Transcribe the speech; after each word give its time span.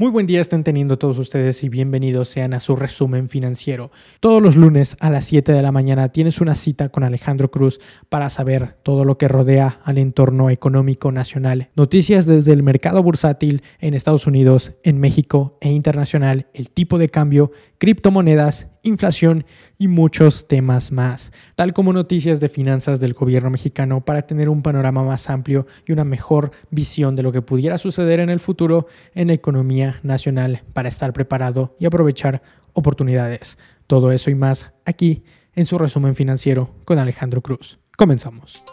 Muy 0.00 0.12
buen 0.12 0.26
día 0.26 0.40
estén 0.40 0.62
teniendo 0.62 0.96
todos 0.96 1.18
ustedes 1.18 1.64
y 1.64 1.68
bienvenidos 1.68 2.28
sean 2.28 2.54
a 2.54 2.60
su 2.60 2.76
resumen 2.76 3.28
financiero. 3.28 3.90
Todos 4.20 4.40
los 4.40 4.54
lunes 4.54 4.96
a 5.00 5.10
las 5.10 5.24
7 5.24 5.50
de 5.50 5.60
la 5.60 5.72
mañana 5.72 6.10
tienes 6.10 6.40
una 6.40 6.54
cita 6.54 6.90
con 6.90 7.02
Alejandro 7.02 7.50
Cruz 7.50 7.80
para 8.08 8.30
saber 8.30 8.76
todo 8.84 9.04
lo 9.04 9.18
que 9.18 9.26
rodea 9.26 9.80
al 9.82 9.98
entorno 9.98 10.50
económico 10.50 11.10
nacional. 11.10 11.70
Noticias 11.74 12.26
desde 12.26 12.52
el 12.52 12.62
mercado 12.62 13.02
bursátil 13.02 13.64
en 13.80 13.94
Estados 13.94 14.28
Unidos, 14.28 14.74
en 14.84 15.00
México 15.00 15.58
e 15.60 15.72
internacional, 15.72 16.46
el 16.54 16.70
tipo 16.70 16.98
de 16.98 17.08
cambio, 17.08 17.50
criptomonedas, 17.78 18.68
inflación 18.82 19.44
y 19.78 19.88
muchos 19.88 20.48
temas 20.48 20.92
más, 20.92 21.32
tal 21.54 21.72
como 21.72 21.92
noticias 21.92 22.40
de 22.40 22.48
finanzas 22.48 23.00
del 23.00 23.14
gobierno 23.14 23.50
mexicano 23.50 24.04
para 24.04 24.22
tener 24.22 24.48
un 24.48 24.62
panorama 24.62 25.04
más 25.04 25.30
amplio 25.30 25.66
y 25.86 25.92
una 25.92 26.04
mejor 26.04 26.52
visión 26.70 27.16
de 27.16 27.22
lo 27.22 27.32
que 27.32 27.42
pudiera 27.42 27.78
suceder 27.78 28.20
en 28.20 28.30
el 28.30 28.40
futuro 28.40 28.86
en 29.14 29.28
la 29.28 29.34
economía 29.34 30.00
nacional 30.02 30.62
para 30.72 30.88
estar 30.88 31.12
preparado 31.12 31.76
y 31.78 31.86
aprovechar 31.86 32.42
oportunidades. 32.72 33.58
Todo 33.86 34.12
eso 34.12 34.30
y 34.30 34.34
más 34.34 34.72
aquí 34.84 35.22
en 35.54 35.66
su 35.66 35.78
resumen 35.78 36.14
financiero 36.14 36.74
con 36.84 36.98
Alejandro 36.98 37.42
Cruz. 37.42 37.78
Comenzamos. 37.96 38.64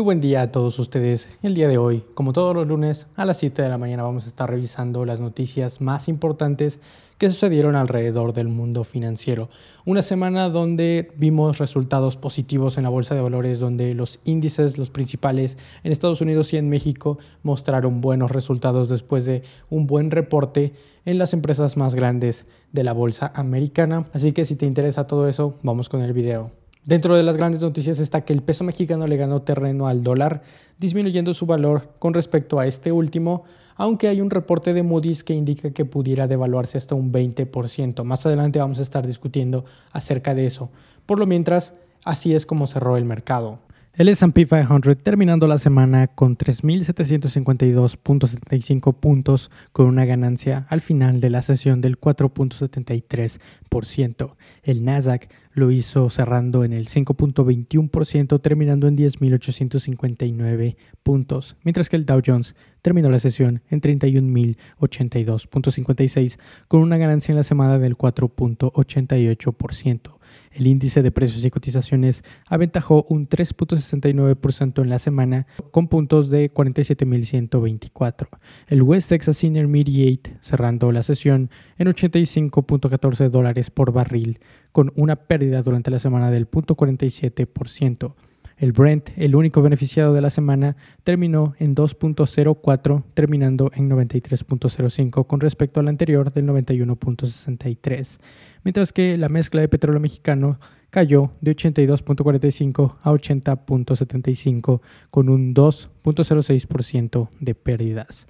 Muy 0.00 0.04
buen 0.06 0.22
día 0.22 0.40
a 0.40 0.50
todos 0.50 0.78
ustedes. 0.78 1.28
El 1.42 1.54
día 1.54 1.68
de 1.68 1.76
hoy, 1.76 2.02
como 2.14 2.32
todos 2.32 2.56
los 2.56 2.66
lunes, 2.66 3.06
a 3.16 3.26
las 3.26 3.36
7 3.36 3.60
de 3.60 3.68
la 3.68 3.76
mañana 3.76 4.02
vamos 4.02 4.24
a 4.24 4.28
estar 4.28 4.48
revisando 4.48 5.04
las 5.04 5.20
noticias 5.20 5.82
más 5.82 6.08
importantes 6.08 6.80
que 7.18 7.28
sucedieron 7.28 7.76
alrededor 7.76 8.32
del 8.32 8.48
mundo 8.48 8.84
financiero. 8.84 9.50
Una 9.84 10.00
semana 10.00 10.48
donde 10.48 11.12
vimos 11.18 11.58
resultados 11.58 12.16
positivos 12.16 12.78
en 12.78 12.84
la 12.84 12.88
bolsa 12.88 13.14
de 13.14 13.20
valores, 13.20 13.60
donde 13.60 13.92
los 13.92 14.20
índices, 14.24 14.78
los 14.78 14.88
principales 14.88 15.58
en 15.84 15.92
Estados 15.92 16.22
Unidos 16.22 16.54
y 16.54 16.56
en 16.56 16.70
México, 16.70 17.18
mostraron 17.42 18.00
buenos 18.00 18.30
resultados 18.30 18.88
después 18.88 19.26
de 19.26 19.42
un 19.68 19.86
buen 19.86 20.10
reporte 20.10 20.72
en 21.04 21.18
las 21.18 21.34
empresas 21.34 21.76
más 21.76 21.94
grandes 21.94 22.46
de 22.72 22.84
la 22.84 22.94
bolsa 22.94 23.32
americana. 23.34 24.06
Así 24.14 24.32
que 24.32 24.46
si 24.46 24.56
te 24.56 24.64
interesa 24.64 25.06
todo 25.06 25.28
eso, 25.28 25.58
vamos 25.62 25.90
con 25.90 26.00
el 26.00 26.14
video. 26.14 26.59
Dentro 26.84 27.14
de 27.14 27.22
las 27.22 27.36
grandes 27.36 27.60
noticias 27.60 27.98
está 27.98 28.24
que 28.24 28.32
el 28.32 28.42
peso 28.42 28.64
mexicano 28.64 29.06
le 29.06 29.18
ganó 29.18 29.42
terreno 29.42 29.86
al 29.86 30.02
dólar, 30.02 30.42
disminuyendo 30.78 31.34
su 31.34 31.44
valor 31.44 31.90
con 31.98 32.14
respecto 32.14 32.58
a 32.58 32.66
este 32.66 32.90
último, 32.90 33.44
aunque 33.76 34.08
hay 34.08 34.22
un 34.22 34.30
reporte 34.30 34.72
de 34.72 34.82
Moody's 34.82 35.22
que 35.22 35.34
indica 35.34 35.72
que 35.72 35.84
pudiera 35.84 36.26
devaluarse 36.26 36.78
hasta 36.78 36.94
un 36.94 37.12
20%. 37.12 38.02
Más 38.04 38.24
adelante 38.24 38.58
vamos 38.58 38.78
a 38.78 38.82
estar 38.82 39.06
discutiendo 39.06 39.66
acerca 39.92 40.34
de 40.34 40.46
eso. 40.46 40.70
Por 41.04 41.18
lo 41.18 41.26
mientras, 41.26 41.74
así 42.04 42.34
es 42.34 42.46
como 42.46 42.66
cerró 42.66 42.96
el 42.96 43.04
mercado. 43.04 43.58
El 43.92 44.08
SP 44.14 44.46
500 44.46 45.02
terminando 45.02 45.48
la 45.48 45.58
semana 45.58 46.06
con 46.06 46.38
3.752.75 46.38 48.94
puntos 48.94 49.50
con 49.72 49.86
una 49.86 50.04
ganancia 50.04 50.64
al 50.70 50.80
final 50.80 51.18
de 51.20 51.28
la 51.28 51.42
sesión 51.42 51.80
del 51.80 51.98
4.73%. 51.98 54.36
El 54.62 54.84
Nasdaq 54.84 55.28
lo 55.52 55.72
hizo 55.72 56.08
cerrando 56.08 56.62
en 56.62 56.72
el 56.72 56.86
5.21%, 56.86 58.40
terminando 58.40 58.86
en 58.86 58.96
10.859 58.96 60.76
puntos, 61.02 61.56
mientras 61.64 61.88
que 61.88 61.96
el 61.96 62.06
Dow 62.06 62.22
Jones 62.24 62.54
terminó 62.82 63.10
la 63.10 63.18
sesión 63.18 63.60
en 63.70 63.80
31.082.56 63.80 66.38
con 66.68 66.80
una 66.80 66.96
ganancia 66.96 67.32
en 67.32 67.36
la 67.36 67.42
semana 67.42 67.80
del 67.80 67.98
4.88%. 67.98 70.19
El 70.52 70.66
índice 70.66 71.02
de 71.02 71.10
precios 71.10 71.44
y 71.44 71.50
cotizaciones 71.50 72.24
aventajó 72.46 73.04
un 73.08 73.28
3.69% 73.28 74.82
en 74.82 74.90
la 74.90 74.98
semana 74.98 75.46
con 75.70 75.88
puntos 75.88 76.30
de 76.30 76.50
47.124. 76.50 78.28
El 78.66 78.82
West 78.82 79.08
Texas 79.08 79.44
Intermediate 79.44 80.36
cerrando 80.40 80.92
la 80.92 81.02
sesión 81.02 81.50
en 81.78 81.88
85.14 81.88 83.28
dólares 83.28 83.70
por 83.70 83.92
barril 83.92 84.40
con 84.72 84.92
una 84.96 85.16
pérdida 85.16 85.62
durante 85.62 85.90
la 85.90 85.98
semana 85.98 86.30
del 86.30 86.50
0.47%. 86.50 88.14
El 88.60 88.72
Brent, 88.72 89.08
el 89.16 89.36
único 89.36 89.62
beneficiado 89.62 90.12
de 90.12 90.20
la 90.20 90.28
semana, 90.28 90.76
terminó 91.02 91.54
en 91.58 91.74
2.04, 91.74 93.04
terminando 93.14 93.70
en 93.74 93.88
93.05 93.88 95.26
con 95.26 95.40
respecto 95.40 95.80
al 95.80 95.88
anterior 95.88 96.30
del 96.30 96.46
91.63, 96.46 98.18
mientras 98.64 98.92
que 98.92 99.16
la 99.16 99.28
mezcla 99.28 99.60
de 99.60 99.68
petróleo 99.68 100.00
mexicano 100.00 100.58
cayó 100.90 101.32
de 101.40 101.56
82.45 101.56 102.96
a 103.02 103.12
80.75 103.12 104.80
con 105.10 105.28
un 105.28 105.54
2.06% 105.54 107.28
de 107.40 107.54
pérdidas. 107.54 108.26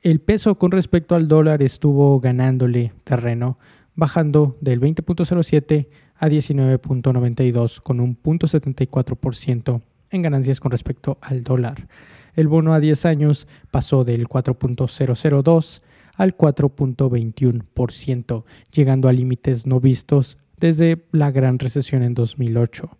El 0.00 0.20
peso 0.20 0.56
con 0.56 0.70
respecto 0.70 1.14
al 1.14 1.28
dólar 1.28 1.62
estuvo 1.62 2.20
ganándole 2.20 2.92
terreno, 3.04 3.58
bajando 3.94 4.56
del 4.60 4.80
20.07 4.80 5.88
a 6.16 6.28
19.92 6.28 7.80
con 7.80 8.00
un 8.00 8.20
0.74% 8.20 9.82
en 10.10 10.22
ganancias 10.22 10.60
con 10.60 10.70
respecto 10.72 11.18
al 11.20 11.42
dólar. 11.42 11.88
El 12.34 12.48
bono 12.48 12.74
a 12.74 12.80
10 12.80 13.06
años 13.06 13.46
pasó 13.70 14.04
del 14.04 14.28
4.002 14.28 15.80
al 16.16 16.36
4.21%, 16.36 18.44
llegando 18.72 19.08
a 19.08 19.12
límites 19.12 19.66
no 19.66 19.80
vistos 19.80 20.38
desde 20.58 21.04
la 21.12 21.30
gran 21.30 21.58
recesión 21.58 22.02
en 22.02 22.14
2008. 22.14 22.90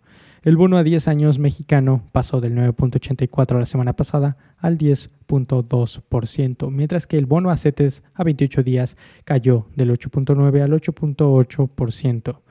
El 0.43 0.57
bono 0.57 0.77
a 0.77 0.83
10 0.83 1.07
años 1.07 1.39
mexicano 1.39 2.03
pasó 2.11 2.39
del 2.39 2.53
9.84 2.55 3.57
la 3.57 3.65
semana 3.65 3.93
pasada 3.93 4.37
al 4.59 4.77
10.2%, 4.77 6.69
mientras 6.69 7.07
que 7.07 7.17
el 7.17 7.25
bono 7.25 7.49
a 7.49 7.57
CETES 7.57 8.03
a 8.13 8.23
28 8.23 8.61
días 8.61 8.95
cayó 9.23 9.65
del 9.75 9.89
8.9 9.89 10.61
al 10.61 10.73
8.8%. 10.73 12.41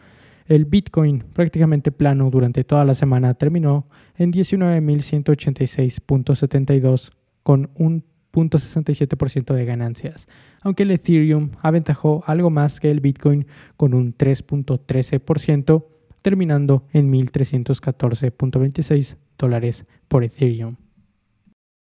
El 0.46 0.64
Bitcoin, 0.64 1.22
prácticamente 1.32 1.92
plano 1.92 2.28
durante 2.30 2.64
toda 2.64 2.84
la 2.84 2.94
semana, 2.94 3.34
terminó 3.34 3.86
en 4.16 4.32
19.186.72 4.32 7.12
con 7.44 7.70
un 7.76 8.02
0.67% 8.34 9.54
de 9.54 9.64
ganancias, 9.64 10.28
aunque 10.60 10.82
el 10.82 10.90
Ethereum 10.90 11.52
aventajó 11.62 12.24
algo 12.26 12.50
más 12.50 12.80
que 12.80 12.90
el 12.90 12.98
Bitcoin 13.00 13.46
con 13.76 13.94
un 13.94 14.16
3.13%, 14.16 15.84
terminando 16.22 16.84
en 16.92 17.12
1.314.26 17.12 19.16
dólares 19.38 19.84
por 20.08 20.24
Ethereum. 20.24 20.74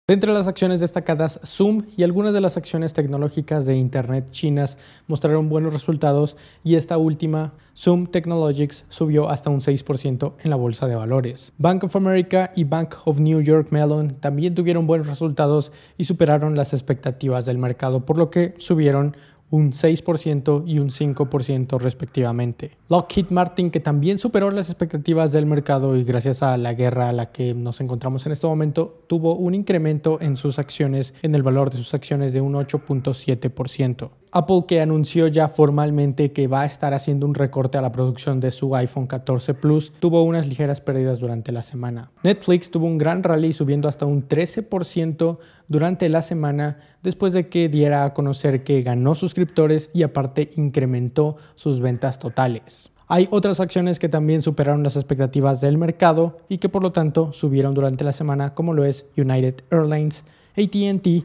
Dentro 0.06 0.34
de 0.34 0.38
las 0.38 0.48
acciones 0.48 0.80
destacadas, 0.80 1.40
Zoom 1.46 1.86
y 1.96 2.02
algunas 2.02 2.34
de 2.34 2.42
las 2.42 2.58
acciones 2.58 2.92
tecnológicas 2.92 3.64
de 3.64 3.76
Internet 3.76 4.26
chinas 4.32 4.76
mostraron 5.06 5.48
buenos 5.48 5.72
resultados 5.72 6.36
y 6.62 6.74
esta 6.74 6.98
última, 6.98 7.54
Zoom 7.74 8.08
Technologies, 8.08 8.84
subió 8.90 9.30
hasta 9.30 9.48
un 9.48 9.62
6% 9.62 10.34
en 10.42 10.50
la 10.50 10.56
bolsa 10.56 10.86
de 10.88 10.94
valores. 10.94 11.54
Bank 11.56 11.84
of 11.84 11.96
America 11.96 12.52
y 12.54 12.64
Bank 12.64 12.96
of 13.06 13.18
New 13.18 13.40
York 13.40 13.68
Mellon 13.70 14.16
también 14.20 14.54
tuvieron 14.54 14.86
buenos 14.86 15.06
resultados 15.06 15.72
y 15.96 16.04
superaron 16.04 16.54
las 16.54 16.74
expectativas 16.74 17.46
del 17.46 17.56
mercado, 17.56 18.04
por 18.04 18.18
lo 18.18 18.28
que 18.28 18.54
subieron 18.58 19.16
un 19.50 19.72
6% 19.72 20.64
y 20.66 20.78
un 20.78 20.90
5% 20.90 21.78
respectivamente. 21.78 22.72
Lockheed 22.88 23.26
Martin, 23.30 23.70
que 23.70 23.80
también 23.80 24.18
superó 24.18 24.50
las 24.50 24.68
expectativas 24.68 25.32
del 25.32 25.46
mercado 25.46 25.96
y 25.96 26.04
gracias 26.04 26.42
a 26.42 26.56
la 26.56 26.74
guerra 26.74 27.08
a 27.08 27.12
la 27.12 27.30
que 27.30 27.54
nos 27.54 27.80
encontramos 27.80 28.26
en 28.26 28.32
este 28.32 28.46
momento, 28.46 29.04
tuvo 29.06 29.36
un 29.36 29.54
incremento 29.54 30.18
en 30.20 30.36
sus 30.36 30.58
acciones, 30.58 31.14
en 31.22 31.34
el 31.34 31.42
valor 31.42 31.70
de 31.70 31.76
sus 31.76 31.94
acciones 31.94 32.32
de 32.32 32.40
un 32.40 32.54
8.7%. 32.54 34.10
Apple 34.36 34.64
que 34.66 34.80
anunció 34.80 35.28
ya 35.28 35.46
formalmente 35.46 36.32
que 36.32 36.48
va 36.48 36.62
a 36.62 36.66
estar 36.66 36.92
haciendo 36.92 37.24
un 37.24 37.36
recorte 37.36 37.78
a 37.78 37.82
la 37.82 37.92
producción 37.92 38.40
de 38.40 38.50
su 38.50 38.74
iPhone 38.74 39.06
14 39.06 39.54
Plus, 39.54 39.92
tuvo 40.00 40.24
unas 40.24 40.48
ligeras 40.48 40.80
pérdidas 40.80 41.20
durante 41.20 41.52
la 41.52 41.62
semana. 41.62 42.10
Netflix 42.24 42.68
tuvo 42.68 42.86
un 42.86 42.98
gran 42.98 43.22
rally 43.22 43.52
subiendo 43.52 43.88
hasta 43.88 44.06
un 44.06 44.26
13% 44.26 45.38
durante 45.68 46.08
la 46.08 46.22
semana 46.22 46.78
después 47.02 47.32
de 47.32 47.48
que 47.48 47.68
diera 47.68 48.04
a 48.04 48.14
conocer 48.14 48.64
que 48.64 48.82
ganó 48.82 49.14
suscriptores 49.14 49.90
y 49.92 50.02
aparte 50.02 50.50
incrementó 50.56 51.36
sus 51.54 51.80
ventas 51.80 52.18
totales. 52.18 52.90
Hay 53.06 53.28
otras 53.30 53.60
acciones 53.60 53.98
que 53.98 54.08
también 54.08 54.40
superaron 54.40 54.82
las 54.82 54.96
expectativas 54.96 55.60
del 55.60 55.76
mercado 55.76 56.38
y 56.48 56.58
que 56.58 56.68
por 56.68 56.82
lo 56.82 56.92
tanto 56.92 57.32
subieron 57.32 57.74
durante 57.74 58.04
la 58.04 58.12
semana 58.12 58.54
como 58.54 58.72
lo 58.72 58.84
es 58.84 59.06
United 59.16 59.56
Airlines, 59.70 60.24
ATT, 60.56 61.24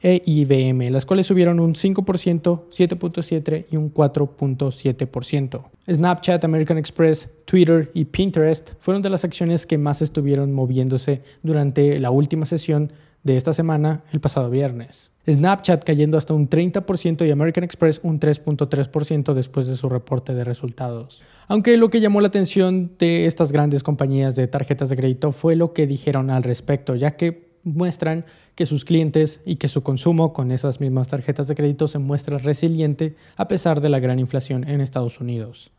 e 0.00 0.22
IBM, 0.24 0.90
las 0.90 1.04
cuales 1.04 1.26
subieron 1.26 1.58
un 1.58 1.74
5%, 1.74 2.04
7.7% 2.04 3.66
y 3.70 3.76
un 3.76 3.92
4.7%. 3.92 5.64
Snapchat, 5.90 6.44
American 6.44 6.78
Express, 6.78 7.28
Twitter 7.44 7.90
y 7.94 8.04
Pinterest 8.04 8.72
fueron 8.78 9.02
de 9.02 9.10
las 9.10 9.24
acciones 9.24 9.66
que 9.66 9.76
más 9.76 10.00
estuvieron 10.00 10.52
moviéndose 10.52 11.22
durante 11.42 11.98
la 11.98 12.10
última 12.10 12.46
sesión 12.46 12.92
de 13.22 13.36
esta 13.36 13.52
semana, 13.52 14.02
el 14.12 14.20
pasado 14.20 14.50
viernes. 14.50 15.10
Snapchat 15.28 15.84
cayendo 15.84 16.16
hasta 16.16 16.32
un 16.34 16.48
30% 16.48 17.26
y 17.26 17.30
American 17.30 17.64
Express 17.64 18.00
un 18.02 18.18
3.3% 18.18 19.34
después 19.34 19.66
de 19.66 19.76
su 19.76 19.88
reporte 19.88 20.34
de 20.34 20.44
resultados. 20.44 21.22
Aunque 21.48 21.76
lo 21.76 21.90
que 21.90 22.00
llamó 22.00 22.20
la 22.20 22.28
atención 22.28 22.92
de 22.98 23.26
estas 23.26 23.52
grandes 23.52 23.82
compañías 23.82 24.36
de 24.36 24.48
tarjetas 24.48 24.88
de 24.88 24.96
crédito 24.96 25.32
fue 25.32 25.56
lo 25.56 25.72
que 25.72 25.86
dijeron 25.86 26.30
al 26.30 26.42
respecto, 26.42 26.94
ya 26.94 27.16
que 27.16 27.48
muestran 27.64 28.24
que 28.54 28.66
sus 28.66 28.84
clientes 28.84 29.40
y 29.44 29.56
que 29.56 29.68
su 29.68 29.82
consumo 29.82 30.32
con 30.32 30.50
esas 30.50 30.80
mismas 30.80 31.08
tarjetas 31.08 31.46
de 31.46 31.54
crédito 31.54 31.88
se 31.88 31.98
muestra 31.98 32.38
resiliente 32.38 33.14
a 33.36 33.48
pesar 33.48 33.80
de 33.80 33.88
la 33.88 34.00
gran 34.00 34.18
inflación 34.18 34.68
en 34.68 34.80
Estados 34.80 35.20
Unidos. 35.20 35.70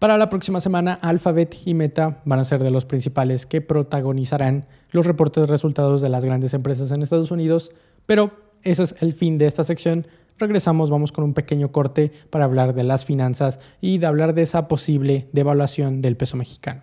Para 0.00 0.16
la 0.16 0.30
próxima 0.30 0.62
semana, 0.62 0.94
Alphabet 0.94 1.54
y 1.66 1.74
Meta 1.74 2.22
van 2.24 2.38
a 2.38 2.44
ser 2.44 2.62
de 2.62 2.70
los 2.70 2.86
principales 2.86 3.44
que 3.44 3.60
protagonizarán 3.60 4.64
los 4.92 5.04
reportes 5.04 5.42
de 5.42 5.46
resultados 5.46 6.00
de 6.00 6.08
las 6.08 6.24
grandes 6.24 6.54
empresas 6.54 6.90
en 6.90 7.02
Estados 7.02 7.30
Unidos, 7.30 7.70
pero 8.06 8.32
ese 8.62 8.84
es 8.84 8.94
el 9.00 9.12
fin 9.12 9.36
de 9.36 9.46
esta 9.46 9.62
sección. 9.62 10.06
Regresamos, 10.38 10.88
vamos 10.88 11.12
con 11.12 11.24
un 11.24 11.34
pequeño 11.34 11.70
corte 11.70 12.12
para 12.30 12.46
hablar 12.46 12.72
de 12.72 12.82
las 12.82 13.04
finanzas 13.04 13.58
y 13.82 13.98
de 13.98 14.06
hablar 14.06 14.32
de 14.32 14.40
esa 14.40 14.68
posible 14.68 15.28
devaluación 15.34 16.00
del 16.00 16.16
peso 16.16 16.38
mexicano. 16.38 16.80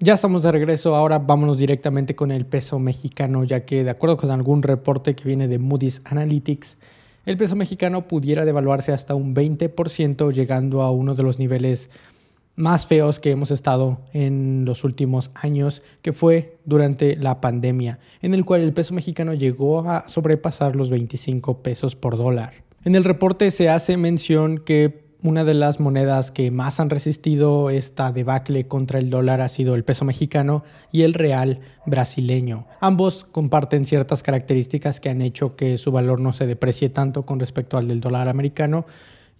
Ya 0.00 0.14
estamos 0.14 0.44
de 0.44 0.52
regreso, 0.52 0.94
ahora 0.94 1.18
vámonos 1.18 1.58
directamente 1.58 2.14
con 2.14 2.30
el 2.30 2.46
peso 2.46 2.78
mexicano, 2.78 3.42
ya 3.42 3.64
que 3.64 3.82
de 3.82 3.90
acuerdo 3.90 4.16
con 4.16 4.30
algún 4.30 4.62
reporte 4.62 5.16
que 5.16 5.24
viene 5.24 5.48
de 5.48 5.58
Moody's 5.58 6.02
Analytics, 6.04 6.78
el 7.26 7.36
peso 7.36 7.56
mexicano 7.56 8.06
pudiera 8.06 8.44
devaluarse 8.44 8.92
hasta 8.92 9.16
un 9.16 9.34
20%, 9.34 10.32
llegando 10.32 10.82
a 10.82 10.92
uno 10.92 11.16
de 11.16 11.24
los 11.24 11.40
niveles 11.40 11.90
más 12.54 12.86
feos 12.86 13.18
que 13.18 13.32
hemos 13.32 13.50
estado 13.50 13.98
en 14.12 14.64
los 14.64 14.84
últimos 14.84 15.32
años, 15.34 15.82
que 16.00 16.12
fue 16.12 16.58
durante 16.64 17.16
la 17.16 17.40
pandemia, 17.40 17.98
en 18.22 18.34
el 18.34 18.44
cual 18.44 18.60
el 18.60 18.72
peso 18.72 18.94
mexicano 18.94 19.34
llegó 19.34 19.80
a 19.80 20.06
sobrepasar 20.06 20.76
los 20.76 20.90
25 20.90 21.58
pesos 21.62 21.96
por 21.96 22.16
dólar. 22.16 22.52
En 22.84 22.94
el 22.94 23.02
reporte 23.02 23.50
se 23.50 23.68
hace 23.68 23.96
mención 23.96 24.58
que 24.58 25.07
una 25.22 25.44
de 25.44 25.54
las 25.54 25.80
monedas 25.80 26.30
que 26.30 26.50
más 26.50 26.78
han 26.78 26.90
resistido 26.90 27.70
esta 27.70 28.12
debacle 28.12 28.68
contra 28.68 28.98
el 28.98 29.10
dólar 29.10 29.40
ha 29.40 29.48
sido 29.48 29.74
el 29.74 29.84
peso 29.84 30.04
mexicano 30.04 30.62
y 30.92 31.02
el 31.02 31.14
real 31.14 31.60
brasileño. 31.86 32.66
Ambos 32.80 33.26
comparten 33.32 33.84
ciertas 33.84 34.22
características 34.22 35.00
que 35.00 35.10
han 35.10 35.22
hecho 35.22 35.56
que 35.56 35.76
su 35.76 35.90
valor 35.90 36.20
no 36.20 36.32
se 36.32 36.46
deprecie 36.46 36.88
tanto 36.88 37.26
con 37.26 37.40
respecto 37.40 37.78
al 37.78 37.88
del 37.88 38.00
dólar 38.00 38.28
americano 38.28 38.86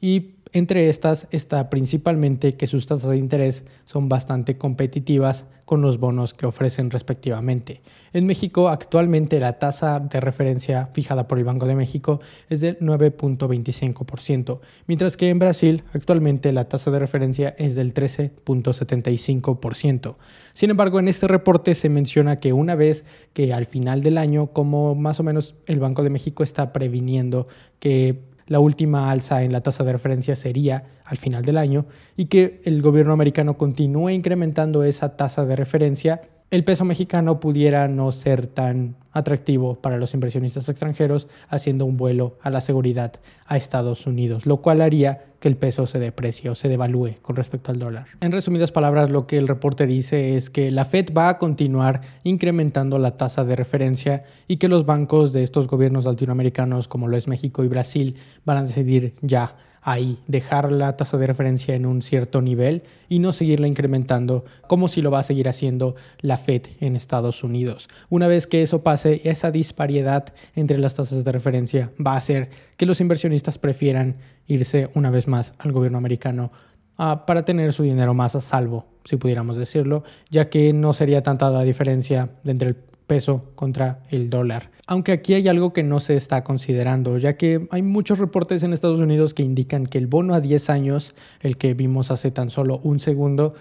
y 0.01 0.35
entre 0.53 0.89
estas 0.89 1.27
está 1.31 1.71
principalmente 1.71 2.57
que 2.57 2.67
sus 2.67 2.87
tasas 2.87 3.11
de 3.11 3.19
interés 3.19 3.65
son 3.85 4.09
bastante 4.09 4.57
competitivas 4.57 5.47
con 5.69 5.83
los 5.83 5.99
bonos 5.99 6.33
que 6.33 6.47
ofrecen 6.47 6.91
respectivamente. 6.91 7.83
En 8.15 8.25
México 8.25 8.71
actualmente 8.71 9.39
la 9.39 9.59
tasa 9.59 10.01
de 10.01 10.19
referencia 10.19 10.89
fijada 10.95 11.29
por 11.29 11.37
el 11.37 11.45
Banco 11.45 11.67
de 11.67 11.75
México 11.75 12.21
es 12.49 12.63
del 12.63 12.79
9.25%, 12.79 14.61
mientras 14.87 15.19
que 15.19 15.29
en 15.29 15.39
Brasil 15.39 15.85
actualmente 15.93 16.53
la 16.53 16.71
tasa 16.71 16.91
de 16.91 17.01
referencia 17.01 17.55
es 17.59 17.75
del 17.75 17.93
13.75%. 17.93 20.17
Sin 20.55 20.71
embargo, 20.71 21.01
en 21.01 21.09
este 21.09 21.29
reporte 21.29 21.75
se 21.75 21.91
menciona 21.91 22.41
que 22.41 22.55
una 22.55 22.75
vez 22.75 23.05
que 23.35 23.53
al 23.53 23.67
final 23.67 24.03
del 24.03 24.17
año, 24.17 24.55
como 24.55 24.95
más 24.95 25.21
o 25.21 25.23
menos 25.23 25.55
el 25.67 25.81
Banco 25.81 26.03
de 26.03 26.09
México 26.09 26.43
está 26.43 26.73
previniendo 26.73 27.47
que 27.79 28.23
la 28.49 28.61
última 28.61 29.11
alza 29.11 29.43
en 29.43 29.53
la 29.53 29.61
tasa 29.61 29.85
de 29.85 29.93
referencia 29.93 30.35
sería 30.35 30.85
al 31.05 31.17
final 31.19 31.45
del 31.45 31.59
año 31.59 31.87
y 32.17 32.27
que 32.27 32.61
el 32.65 32.83
gobierno 32.83 33.13
americano 33.13 33.57
continúe 33.57 34.11
incrementando 34.11 34.83
esa 34.83 35.17
tasa 35.17 35.45
de 35.45 35.55
referencia, 35.55 36.23
el 36.51 36.65
peso 36.65 36.85
mexicano 36.85 37.41
pudiera 37.41 37.89
no 37.89 38.11
ser 38.11 38.47
tan 38.47 38.97
atractivo 39.13 39.75
para 39.75 39.99
los 39.99 40.15
inversionistas 40.15 40.69
extranjeros, 40.69 41.29
haciendo 41.49 41.85
un 41.85 41.97
vuelo 41.97 42.39
a 42.43 42.51
la 42.51 42.61
seguridad 42.61 43.15
a 43.47 43.57
Estados 43.57 44.07
Unidos, 44.07 44.47
lo 44.47 44.59
cual 44.59 44.81
haría 44.81 45.25
que 45.41 45.49
el 45.49 45.57
peso 45.57 45.87
se 45.87 45.99
deprecie 45.99 46.51
o 46.51 46.55
se 46.55 46.69
devalúe 46.69 47.17
con 47.23 47.37
respecto 47.37 47.71
al 47.71 47.79
dólar. 47.79 48.07
En 48.21 48.33
resumidas 48.33 48.73
palabras, 48.73 49.11
lo 49.11 49.27
que 49.27 49.39
el 49.39 49.49
reporte 49.49 49.87
dice 49.87 50.37
es 50.37 50.51
que 50.51 50.71
la 50.71 50.85
Fed 50.85 51.13
va 51.17 51.29
a 51.29 51.39
continuar 51.39 52.01
incrementando 52.25 52.99
la 52.99 53.17
tasa 53.17 53.45
de 53.45 53.57
referencia 53.57 54.25
y 54.47 54.57
que 54.57 54.69
los 54.69 54.87
bancos 54.87 55.33
de 55.33 55.43
estos 55.43 55.67
gobiernos 55.67 56.07
latinoamericanos, 56.07 56.89
como 56.89 57.09
lo 57.09 57.17
es 57.17 57.29
México 57.29 57.65
y 57.65 57.69
Brasil, 57.69 58.17
van 58.45 58.59
a 58.59 58.63
decidir 58.63 59.15
ya 59.21 59.57
ahí, 59.83 60.19
dejar 60.27 60.71
la 60.73 60.97
tasa 60.97 61.17
de 61.19 61.27
referencia 61.27 61.75
en 61.75 61.87
un 61.87 62.03
cierto 62.03 62.43
nivel 62.43 62.83
y 63.09 63.19
no 63.19 63.33
seguirla 63.33 63.69
incrementando 63.69 64.45
como 64.67 64.89
si 64.89 65.03
lo 65.03 65.11
va 65.11 65.21
a 65.21 65.23
seguir 65.25 65.49
haciendo 65.49 65.95
la 66.21 66.37
Fed 66.37 66.63
en 66.81 66.97
Estados 66.97 67.45
Unidos. 67.45 67.89
Una 68.11 68.27
vez 68.27 68.47
que 68.47 68.63
eso 68.63 68.83
pase, 68.83 69.21
esa 69.25 69.51
disparidad 69.51 70.33
entre 70.55 70.79
las 70.79 70.95
tasas 70.95 71.25
de 71.25 71.33
referencia 71.33 71.91
va 72.05 72.15
a 72.15 72.19
hacer 72.19 72.51
que 72.77 72.87
los 72.87 73.01
inversionistas 73.01 73.59
prefieran 73.59 74.17
irse 74.47 74.91
una 74.95 75.11
vez 75.11 75.29
más 75.29 75.55
al 75.59 75.73
gobierno 75.73 75.99
americano 75.99 76.53
ah, 76.97 77.25
para 77.27 77.45
tener 77.45 77.73
su 77.73 77.83
dinero 77.83 78.15
más 78.15 78.35
a 78.35 78.41
salvo, 78.41 78.87
si 79.05 79.17
pudiéramos 79.17 79.57
decirlo, 79.57 80.05
ya 80.31 80.49
que 80.49 80.73
no 80.73 80.93
sería 80.93 81.23
tanta 81.23 81.51
la 81.51 81.63
diferencia 81.63 82.31
entre 82.45 82.69
el 82.69 82.77
peso 83.09 83.51
contra 83.57 84.05
el 84.11 84.31
dólar. 84.31 84.71
Aunque 84.87 85.11
aquí 85.11 85.35
hay 85.35 85.49
algo 85.49 85.73
que 85.73 85.83
no 85.83 85.99
se 85.99 86.15
está 86.15 86.45
considerando, 86.45 87.19
ya 87.19 87.37
que 87.37 87.67
hay 87.73 87.83
muchos 87.83 88.21
reportes 88.21 88.63
en 88.63 88.73
Estados 88.73 89.01
Unidos 89.01 89.35
que 89.35 89.43
indican 89.43 89.87
que 89.87 89.99
el 89.99 90.07
bono 90.07 90.35
a 90.35 90.41
10 90.41 90.71
años, 90.71 91.17
el 91.41 91.57
que 91.57 91.75
vimos 91.75 92.13
hace 92.13 92.31
tan 92.31 92.51
solo 92.51 92.79
un 92.85 93.01
segundo, 93.01 93.55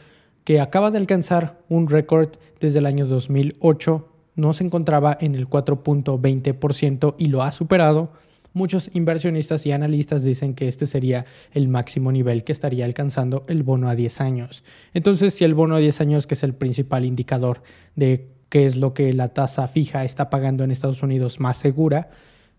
que 0.44 0.60
acaba 0.62 0.92
de 0.92 1.00
alcanzar 1.00 1.60
un 1.68 1.89
récord 1.89 2.30
desde 2.60 2.80
el 2.80 2.86
año 2.86 3.08
2008, 3.08 4.08
no 4.36 4.54
se 4.54 4.63
encontraba 4.63 5.18
en 5.20 5.34
el 5.34 5.50
4.20% 5.50 7.16
y 7.18 7.27
lo 7.27 7.42
ha 7.42 7.51
superado. 7.51 8.12
Muchos 8.54 8.89
inversionistas 8.94 9.66
y 9.66 9.72
analistas 9.72 10.24
dicen 10.24 10.54
que 10.54 10.68
este 10.68 10.86
sería 10.86 11.25
el 11.51 11.68
máximo 11.68 12.12
nivel 12.12 12.44
que 12.44 12.51
estaría 12.51 12.86
alcanzando 12.86 13.46
el 13.48 13.63
bono 13.63 13.89
a 13.89 13.96
10 13.96 14.22
años. 14.22 14.63
Entonces, 14.94 15.34
si 15.34 15.44
el 15.44 15.54
bono 15.54 15.75
a 15.75 15.80
10 15.80 16.01
años, 16.01 16.27
que 16.27 16.36
es 16.36 16.44
el 16.44 16.54
principal 16.54 17.06
indicador 17.06 17.62
de 17.96 18.37
que 18.50 18.66
es 18.66 18.75
lo 18.75 18.94
que 18.94 19.13
la 19.13 19.30
tasa 19.30 19.68
fija 19.68 20.04
está 20.04 20.30
pagando 20.30 20.63
en 20.63 20.72
Estados 20.72 21.04
Unidos 21.04 21.39
más 21.39 21.58
segura, 21.58 22.10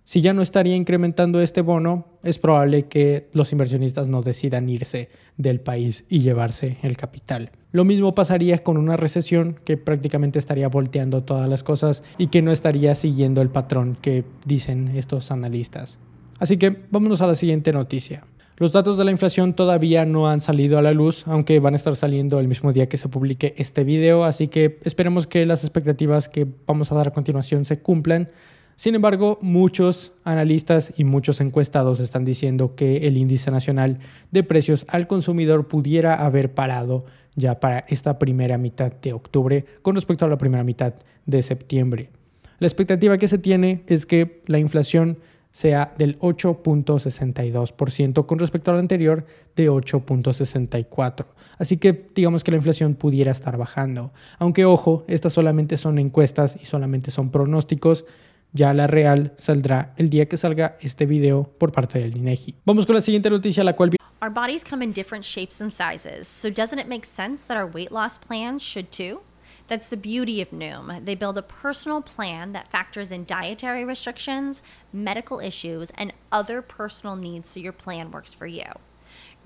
si 0.08 0.22
ya 0.22 0.32
no 0.32 0.40
estaría 0.40 0.74
incrementando 0.74 1.38
este 1.38 1.60
bono, 1.60 2.06
es 2.22 2.38
probable 2.38 2.84
que 2.84 3.28
los 3.34 3.52
inversionistas 3.52 4.08
no 4.08 4.22
decidan 4.22 4.66
irse 4.70 5.10
del 5.36 5.60
país 5.60 6.06
y 6.08 6.20
llevarse 6.20 6.78
el 6.80 6.96
capital. 6.96 7.50
Lo 7.72 7.84
mismo 7.84 8.14
pasaría 8.14 8.62
con 8.62 8.78
una 8.78 8.96
recesión 8.96 9.60
que 9.66 9.76
prácticamente 9.76 10.38
estaría 10.38 10.68
volteando 10.68 11.24
todas 11.24 11.46
las 11.46 11.62
cosas 11.62 12.02
y 12.16 12.28
que 12.28 12.40
no 12.40 12.52
estaría 12.52 12.94
siguiendo 12.94 13.42
el 13.42 13.50
patrón 13.50 13.98
que 14.00 14.24
dicen 14.46 14.96
estos 14.96 15.30
analistas. 15.30 15.98
Así 16.38 16.56
que 16.56 16.74
vámonos 16.90 17.20
a 17.20 17.26
la 17.26 17.36
siguiente 17.36 17.74
noticia. 17.74 18.24
Los 18.58 18.72
datos 18.72 18.98
de 18.98 19.04
la 19.04 19.12
inflación 19.12 19.54
todavía 19.54 20.04
no 20.04 20.28
han 20.28 20.40
salido 20.40 20.78
a 20.78 20.82
la 20.82 20.90
luz, 20.90 21.22
aunque 21.28 21.60
van 21.60 21.74
a 21.74 21.76
estar 21.76 21.94
saliendo 21.94 22.40
el 22.40 22.48
mismo 22.48 22.72
día 22.72 22.88
que 22.88 22.96
se 22.96 23.08
publique 23.08 23.54
este 23.56 23.84
video, 23.84 24.24
así 24.24 24.48
que 24.48 24.80
esperemos 24.82 25.28
que 25.28 25.46
las 25.46 25.62
expectativas 25.62 26.28
que 26.28 26.44
vamos 26.66 26.90
a 26.90 26.96
dar 26.96 27.06
a 27.06 27.12
continuación 27.12 27.64
se 27.64 27.78
cumplan. 27.78 28.30
Sin 28.74 28.96
embargo, 28.96 29.38
muchos 29.42 30.10
analistas 30.24 30.92
y 30.96 31.04
muchos 31.04 31.40
encuestados 31.40 32.00
están 32.00 32.24
diciendo 32.24 32.74
que 32.74 33.06
el 33.06 33.16
índice 33.16 33.52
nacional 33.52 34.00
de 34.32 34.42
precios 34.42 34.86
al 34.88 35.06
consumidor 35.06 35.68
pudiera 35.68 36.14
haber 36.14 36.52
parado 36.52 37.06
ya 37.36 37.60
para 37.60 37.84
esta 37.86 38.18
primera 38.18 38.58
mitad 38.58 38.90
de 38.90 39.12
octubre 39.12 39.66
con 39.82 39.94
respecto 39.94 40.24
a 40.24 40.28
la 40.28 40.36
primera 40.36 40.64
mitad 40.64 40.94
de 41.26 41.42
septiembre. 41.42 42.10
La 42.58 42.66
expectativa 42.66 43.18
que 43.18 43.28
se 43.28 43.38
tiene 43.38 43.84
es 43.86 44.04
que 44.04 44.42
la 44.46 44.58
inflación 44.58 45.18
sea 45.58 45.92
del 45.98 46.18
8.62% 46.20 48.26
con 48.26 48.38
respecto 48.38 48.70
al 48.70 48.78
anterior 48.78 49.26
de 49.56 49.68
8.64%. 49.68 51.26
Así 51.58 51.78
que 51.78 52.06
digamos 52.14 52.44
que 52.44 52.52
la 52.52 52.58
inflación 52.58 52.94
pudiera 52.94 53.32
estar 53.32 53.56
bajando. 53.56 54.12
Aunque 54.38 54.64
ojo, 54.64 55.04
estas 55.08 55.32
solamente 55.32 55.76
son 55.76 55.98
encuestas 55.98 56.56
y 56.62 56.66
solamente 56.66 57.10
son 57.10 57.32
pronósticos. 57.32 58.04
Ya 58.52 58.72
la 58.72 58.86
real 58.86 59.32
saldrá 59.36 59.94
el 59.96 60.10
día 60.10 60.28
que 60.28 60.36
salga 60.36 60.76
este 60.80 61.06
video 61.06 61.50
por 61.58 61.72
parte 61.72 61.98
del 61.98 62.16
INEGI. 62.16 62.54
Vamos 62.64 62.86
con 62.86 62.94
la 62.94 63.02
siguiente 63.02 63.28
noticia, 63.28 63.64
la 63.64 63.74
cual 63.74 63.90
Our 64.22 64.32
bodies 64.32 64.64
come 64.64 64.84
in 64.84 64.92
different 64.92 65.24
shapes 65.24 65.60
and 65.60 65.72
sizes, 65.72 66.28
so 66.28 66.50
doesn't 66.50 66.78
it 66.78 66.86
make 66.86 67.04
sense 67.04 67.42
that 67.48 67.56
our 67.56 67.68
weight 67.68 67.90
loss 67.90 68.16
plans 68.16 68.62
should 68.62 68.90
too? 68.90 69.22
That's 69.68 69.88
the 69.88 69.98
beauty 69.98 70.40
of 70.40 70.50
Noom. 70.50 71.04
They 71.04 71.14
build 71.14 71.36
a 71.36 71.42
personal 71.42 72.00
plan 72.00 72.52
that 72.52 72.70
factors 72.70 73.12
in 73.12 73.24
dietary 73.24 73.84
restrictions, 73.84 74.62
medical 74.92 75.40
issues, 75.40 75.92
and 75.94 76.12
other 76.32 76.62
personal 76.62 77.16
needs 77.16 77.50
so 77.50 77.60
your 77.60 77.72
plan 77.72 78.10
works 78.10 78.32
for 78.32 78.46
you. 78.46 78.64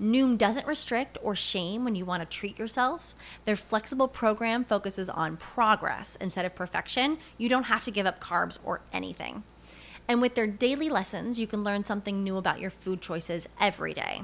Noom 0.01 0.37
doesn't 0.37 0.65
restrict 0.65 1.17
or 1.21 1.35
shame 1.35 1.83
when 1.83 1.95
you 1.95 2.05
want 2.05 2.21
to 2.21 2.37
treat 2.37 2.57
yourself. 2.57 3.15
Their 3.45 3.55
flexible 3.55 4.07
program 4.07 4.63
focuses 4.63 5.09
on 5.09 5.37
progress 5.37 6.17
instead 6.19 6.45
of 6.45 6.55
perfection. 6.55 7.17
You 7.37 7.49
don't 7.49 7.63
have 7.63 7.83
to 7.83 7.91
give 7.91 8.05
up 8.05 8.21
carbs 8.21 8.57
or 8.63 8.81
anything. 8.91 9.43
And 10.07 10.21
with 10.21 10.35
their 10.35 10.47
daily 10.47 10.89
lessons, 10.89 11.39
you 11.39 11.47
can 11.47 11.63
learn 11.63 11.83
something 11.83 12.23
new 12.23 12.37
about 12.37 12.59
your 12.59 12.69
food 12.69 13.01
choices 13.01 13.47
every 13.59 13.93
day. 13.93 14.23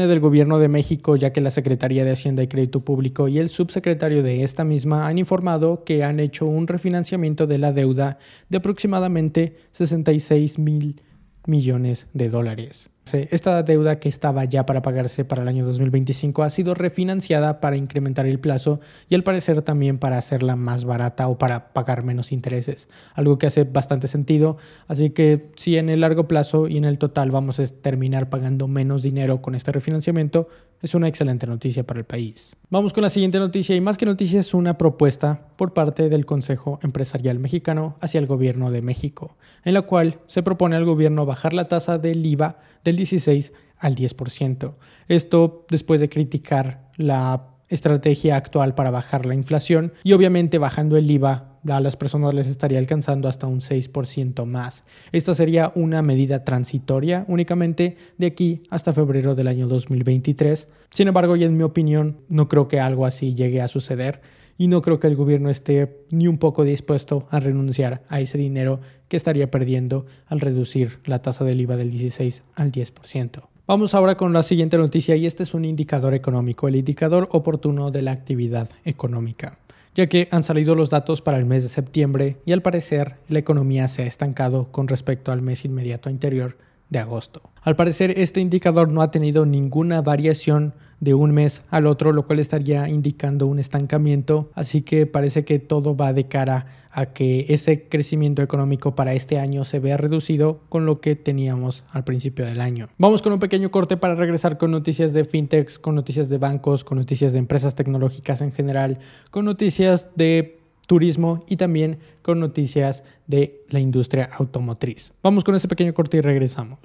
Del 0.00 0.20
gobierno 0.20 0.58
de 0.58 0.68
México, 0.68 1.16
ya 1.16 1.32
que 1.32 1.42
la 1.42 1.50
Secretaría 1.50 2.04
de 2.04 2.12
Hacienda 2.12 2.42
y 2.42 2.48
Crédito 2.48 2.80
Público 2.80 3.28
y 3.28 3.38
el 3.38 3.50
subsecretario 3.50 4.22
de 4.22 4.42
esta 4.42 4.64
misma 4.64 5.06
han 5.06 5.18
informado 5.18 5.84
que 5.84 6.02
han 6.02 6.18
hecho 6.18 6.46
un 6.46 6.66
refinanciamiento 6.66 7.46
de 7.46 7.58
la 7.58 7.72
deuda 7.72 8.18
de 8.48 8.56
aproximadamente 8.56 9.56
66 9.72 10.58
mil 10.58 11.02
millones 11.46 12.06
de 12.14 12.30
dólares. 12.30 12.91
Esta 13.12 13.62
deuda 13.62 13.98
que 13.98 14.08
estaba 14.08 14.44
ya 14.44 14.64
para 14.64 14.80
pagarse 14.80 15.24
para 15.24 15.42
el 15.42 15.48
año 15.48 15.66
2025 15.66 16.44
ha 16.44 16.50
sido 16.50 16.74
refinanciada 16.74 17.60
para 17.60 17.76
incrementar 17.76 18.26
el 18.26 18.38
plazo 18.38 18.80
y 19.08 19.14
al 19.14 19.22
parecer 19.22 19.60
también 19.62 19.98
para 19.98 20.16
hacerla 20.16 20.56
más 20.56 20.84
barata 20.84 21.28
o 21.28 21.36
para 21.36 21.72
pagar 21.74 22.04
menos 22.04 22.32
intereses, 22.32 22.88
algo 23.14 23.38
que 23.38 23.46
hace 23.48 23.64
bastante 23.64 24.08
sentido. 24.08 24.56
Así 24.86 25.10
que 25.10 25.50
si 25.56 25.76
en 25.76 25.90
el 25.90 26.00
largo 26.00 26.26
plazo 26.26 26.68
y 26.68 26.78
en 26.78 26.84
el 26.84 26.96
total 26.96 27.30
vamos 27.30 27.58
a 27.60 27.66
terminar 27.66 28.30
pagando 28.30 28.66
menos 28.66 29.02
dinero 29.02 29.42
con 29.42 29.54
este 29.54 29.72
refinanciamiento, 29.72 30.48
es 30.82 30.94
una 30.94 31.08
excelente 31.08 31.46
noticia 31.46 31.86
para 31.86 32.00
el 32.00 32.04
país. 32.04 32.56
Vamos 32.68 32.92
con 32.92 33.02
la 33.02 33.10
siguiente 33.10 33.38
noticia 33.38 33.76
y 33.76 33.80
más 33.80 33.96
que 33.96 34.04
noticia 34.04 34.40
es 34.40 34.52
una 34.52 34.76
propuesta 34.76 35.46
por 35.56 35.72
parte 35.72 36.08
del 36.08 36.26
Consejo 36.26 36.80
Empresarial 36.82 37.38
Mexicano 37.38 37.96
hacia 38.00 38.18
el 38.18 38.26
gobierno 38.26 38.70
de 38.70 38.82
México, 38.82 39.36
en 39.64 39.74
la 39.74 39.82
cual 39.82 40.18
se 40.26 40.42
propone 40.42 40.76
al 40.76 40.84
gobierno 40.84 41.24
bajar 41.24 41.52
la 41.52 41.68
tasa 41.68 41.98
del 41.98 42.26
IVA 42.26 42.58
del 42.84 42.96
16 42.96 43.52
al 43.78 43.94
10%. 43.94 44.74
Esto 45.08 45.66
después 45.70 46.00
de 46.00 46.08
criticar 46.08 46.90
la 46.96 47.51
estrategia 47.72 48.36
actual 48.36 48.74
para 48.74 48.90
bajar 48.90 49.26
la 49.26 49.34
inflación 49.34 49.92
y 50.04 50.12
obviamente 50.12 50.58
bajando 50.58 50.96
el 50.96 51.10
IVA 51.10 51.52
a 51.70 51.80
las 51.80 51.96
personas 51.96 52.34
les 52.34 52.48
estaría 52.48 52.78
alcanzando 52.78 53.28
hasta 53.28 53.46
un 53.46 53.60
6% 53.60 54.44
más. 54.44 54.84
Esta 55.12 55.34
sería 55.34 55.72
una 55.74 56.02
medida 56.02 56.44
transitoria 56.44 57.24
únicamente 57.28 57.96
de 58.18 58.26
aquí 58.26 58.64
hasta 58.68 58.92
febrero 58.92 59.34
del 59.34 59.48
año 59.48 59.68
2023. 59.68 60.68
Sin 60.90 61.08
embargo, 61.08 61.36
y 61.36 61.44
en 61.44 61.56
mi 61.56 61.62
opinión, 61.62 62.18
no 62.28 62.48
creo 62.48 62.68
que 62.68 62.80
algo 62.80 63.06
así 63.06 63.34
llegue 63.34 63.60
a 63.62 63.68
suceder 63.68 64.20
y 64.58 64.68
no 64.68 64.82
creo 64.82 65.00
que 65.00 65.06
el 65.06 65.16
gobierno 65.16 65.50
esté 65.50 66.04
ni 66.10 66.28
un 66.28 66.38
poco 66.38 66.64
dispuesto 66.64 67.26
a 67.30 67.40
renunciar 67.40 68.02
a 68.08 68.20
ese 68.20 68.38
dinero 68.38 68.80
que 69.08 69.16
estaría 69.16 69.50
perdiendo 69.50 70.06
al 70.26 70.40
reducir 70.40 71.00
la 71.04 71.22
tasa 71.22 71.44
del 71.44 71.60
IVA 71.60 71.76
del 71.76 71.90
16 71.90 72.42
al 72.54 72.70
10%. 72.70 73.51
Vamos 73.64 73.94
ahora 73.94 74.16
con 74.16 74.32
la 74.32 74.42
siguiente 74.42 74.76
noticia 74.76 75.14
y 75.14 75.24
este 75.24 75.44
es 75.44 75.54
un 75.54 75.64
indicador 75.64 76.14
económico, 76.14 76.66
el 76.66 76.74
indicador 76.74 77.28
oportuno 77.30 77.92
de 77.92 78.02
la 78.02 78.10
actividad 78.10 78.68
económica, 78.84 79.58
ya 79.94 80.08
que 80.08 80.26
han 80.32 80.42
salido 80.42 80.74
los 80.74 80.90
datos 80.90 81.22
para 81.22 81.38
el 81.38 81.44
mes 81.44 81.62
de 81.62 81.68
septiembre 81.68 82.38
y 82.44 82.50
al 82.50 82.60
parecer 82.60 83.18
la 83.28 83.38
economía 83.38 83.86
se 83.86 84.02
ha 84.02 84.06
estancado 84.06 84.72
con 84.72 84.88
respecto 84.88 85.30
al 85.30 85.42
mes 85.42 85.64
inmediato 85.64 86.08
anterior 86.08 86.58
de 86.90 86.98
agosto. 86.98 87.40
Al 87.62 87.76
parecer 87.76 88.18
este 88.18 88.40
indicador 88.40 88.88
no 88.88 89.00
ha 89.00 89.12
tenido 89.12 89.46
ninguna 89.46 90.02
variación 90.02 90.74
de 91.02 91.14
un 91.14 91.32
mes 91.32 91.62
al 91.68 91.88
otro, 91.88 92.12
lo 92.12 92.28
cual 92.28 92.38
estaría 92.38 92.88
indicando 92.88 93.48
un 93.48 93.58
estancamiento, 93.58 94.52
así 94.54 94.82
que 94.82 95.04
parece 95.04 95.44
que 95.44 95.58
todo 95.58 95.96
va 95.96 96.12
de 96.12 96.28
cara 96.28 96.66
a 96.92 97.06
que 97.06 97.46
ese 97.48 97.88
crecimiento 97.88 98.40
económico 98.40 98.94
para 98.94 99.12
este 99.12 99.40
año 99.40 99.64
se 99.64 99.80
vea 99.80 99.96
reducido 99.96 100.60
con 100.68 100.86
lo 100.86 101.00
que 101.00 101.16
teníamos 101.16 101.82
al 101.90 102.04
principio 102.04 102.46
del 102.46 102.60
año. 102.60 102.88
Vamos 102.98 103.20
con 103.20 103.32
un 103.32 103.40
pequeño 103.40 103.72
corte 103.72 103.96
para 103.96 104.14
regresar 104.14 104.58
con 104.58 104.70
noticias 104.70 105.12
de 105.12 105.24
fintechs, 105.24 105.80
con 105.80 105.96
noticias 105.96 106.28
de 106.28 106.38
bancos, 106.38 106.84
con 106.84 106.98
noticias 106.98 107.32
de 107.32 107.40
empresas 107.40 107.74
tecnológicas 107.74 108.40
en 108.40 108.52
general, 108.52 109.00
con 109.32 109.44
noticias 109.44 110.08
de 110.14 110.60
turismo 110.86 111.44
y 111.48 111.56
también 111.56 111.98
con 112.22 112.38
noticias 112.38 113.02
de 113.26 113.64
la 113.70 113.80
industria 113.80 114.30
automotriz. 114.38 115.12
Vamos 115.20 115.42
con 115.42 115.56
ese 115.56 115.66
pequeño 115.66 115.94
corte 115.94 116.18
y 116.18 116.20
regresamos. 116.20 116.78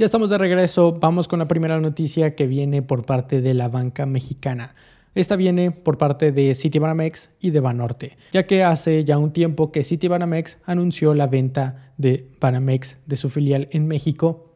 Ya 0.00 0.06
estamos 0.06 0.30
de 0.30 0.38
regreso, 0.38 0.96
vamos 0.98 1.28
con 1.28 1.40
la 1.40 1.46
primera 1.46 1.78
noticia 1.78 2.34
que 2.34 2.46
viene 2.46 2.80
por 2.80 3.04
parte 3.04 3.42
de 3.42 3.52
la 3.52 3.68
banca 3.68 4.06
mexicana. 4.06 4.74
Esta 5.14 5.36
viene 5.36 5.72
por 5.72 5.98
parte 5.98 6.32
de 6.32 6.54
Citibanamex 6.54 7.28
y 7.38 7.50
de 7.50 7.60
Banorte, 7.60 8.16
ya 8.32 8.46
que 8.46 8.64
hace 8.64 9.04
ya 9.04 9.18
un 9.18 9.34
tiempo 9.34 9.70
que 9.70 9.84
Citibanamex 9.84 10.56
anunció 10.64 11.12
la 11.12 11.26
venta 11.26 11.92
de 11.98 12.26
Banamex 12.40 12.96
de 13.04 13.16
su 13.16 13.28
filial 13.28 13.68
en 13.72 13.88
México 13.88 14.49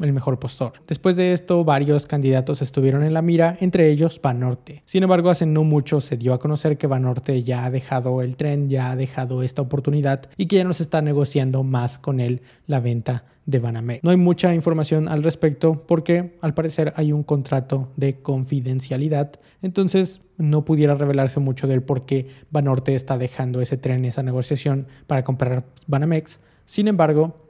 el 0.00 0.12
mejor 0.12 0.38
postor. 0.38 0.72
Después 0.86 1.16
de 1.16 1.32
esto, 1.32 1.64
varios 1.64 2.06
candidatos 2.06 2.62
estuvieron 2.62 3.02
en 3.02 3.14
la 3.14 3.22
mira, 3.22 3.56
entre 3.60 3.90
ellos 3.90 4.20
Banorte. 4.22 4.82
Sin 4.86 5.02
embargo, 5.02 5.30
hace 5.30 5.46
no 5.46 5.64
mucho 5.64 6.00
se 6.00 6.16
dio 6.16 6.34
a 6.34 6.38
conocer 6.38 6.78
que 6.78 6.86
Banorte 6.86 7.42
ya 7.42 7.64
ha 7.64 7.70
dejado 7.70 8.22
el 8.22 8.36
tren, 8.36 8.68
ya 8.68 8.90
ha 8.90 8.96
dejado 8.96 9.42
esta 9.42 9.62
oportunidad 9.62 10.28
y 10.36 10.46
que 10.46 10.56
ya 10.56 10.64
no 10.64 10.74
se 10.74 10.82
está 10.82 11.02
negociando 11.02 11.62
más 11.62 11.98
con 11.98 12.20
él 12.20 12.42
la 12.66 12.80
venta 12.80 13.24
de 13.46 13.58
Banamex. 13.58 14.04
No 14.04 14.10
hay 14.10 14.16
mucha 14.16 14.54
información 14.54 15.08
al 15.08 15.22
respecto 15.22 15.84
porque 15.86 16.36
al 16.40 16.54
parecer 16.54 16.92
hay 16.96 17.12
un 17.12 17.22
contrato 17.22 17.88
de 17.96 18.20
confidencialidad, 18.20 19.32
entonces 19.62 20.20
no 20.38 20.64
pudiera 20.64 20.94
revelarse 20.94 21.40
mucho 21.40 21.66
del 21.66 21.82
por 21.82 22.06
qué 22.06 22.28
Banorte 22.50 22.94
está 22.94 23.18
dejando 23.18 23.60
ese 23.60 23.76
tren, 23.76 24.04
esa 24.04 24.22
negociación 24.22 24.86
para 25.06 25.24
comprar 25.24 25.64
Banamex. 25.86 26.40
Sin 26.64 26.88
embargo, 26.88 27.49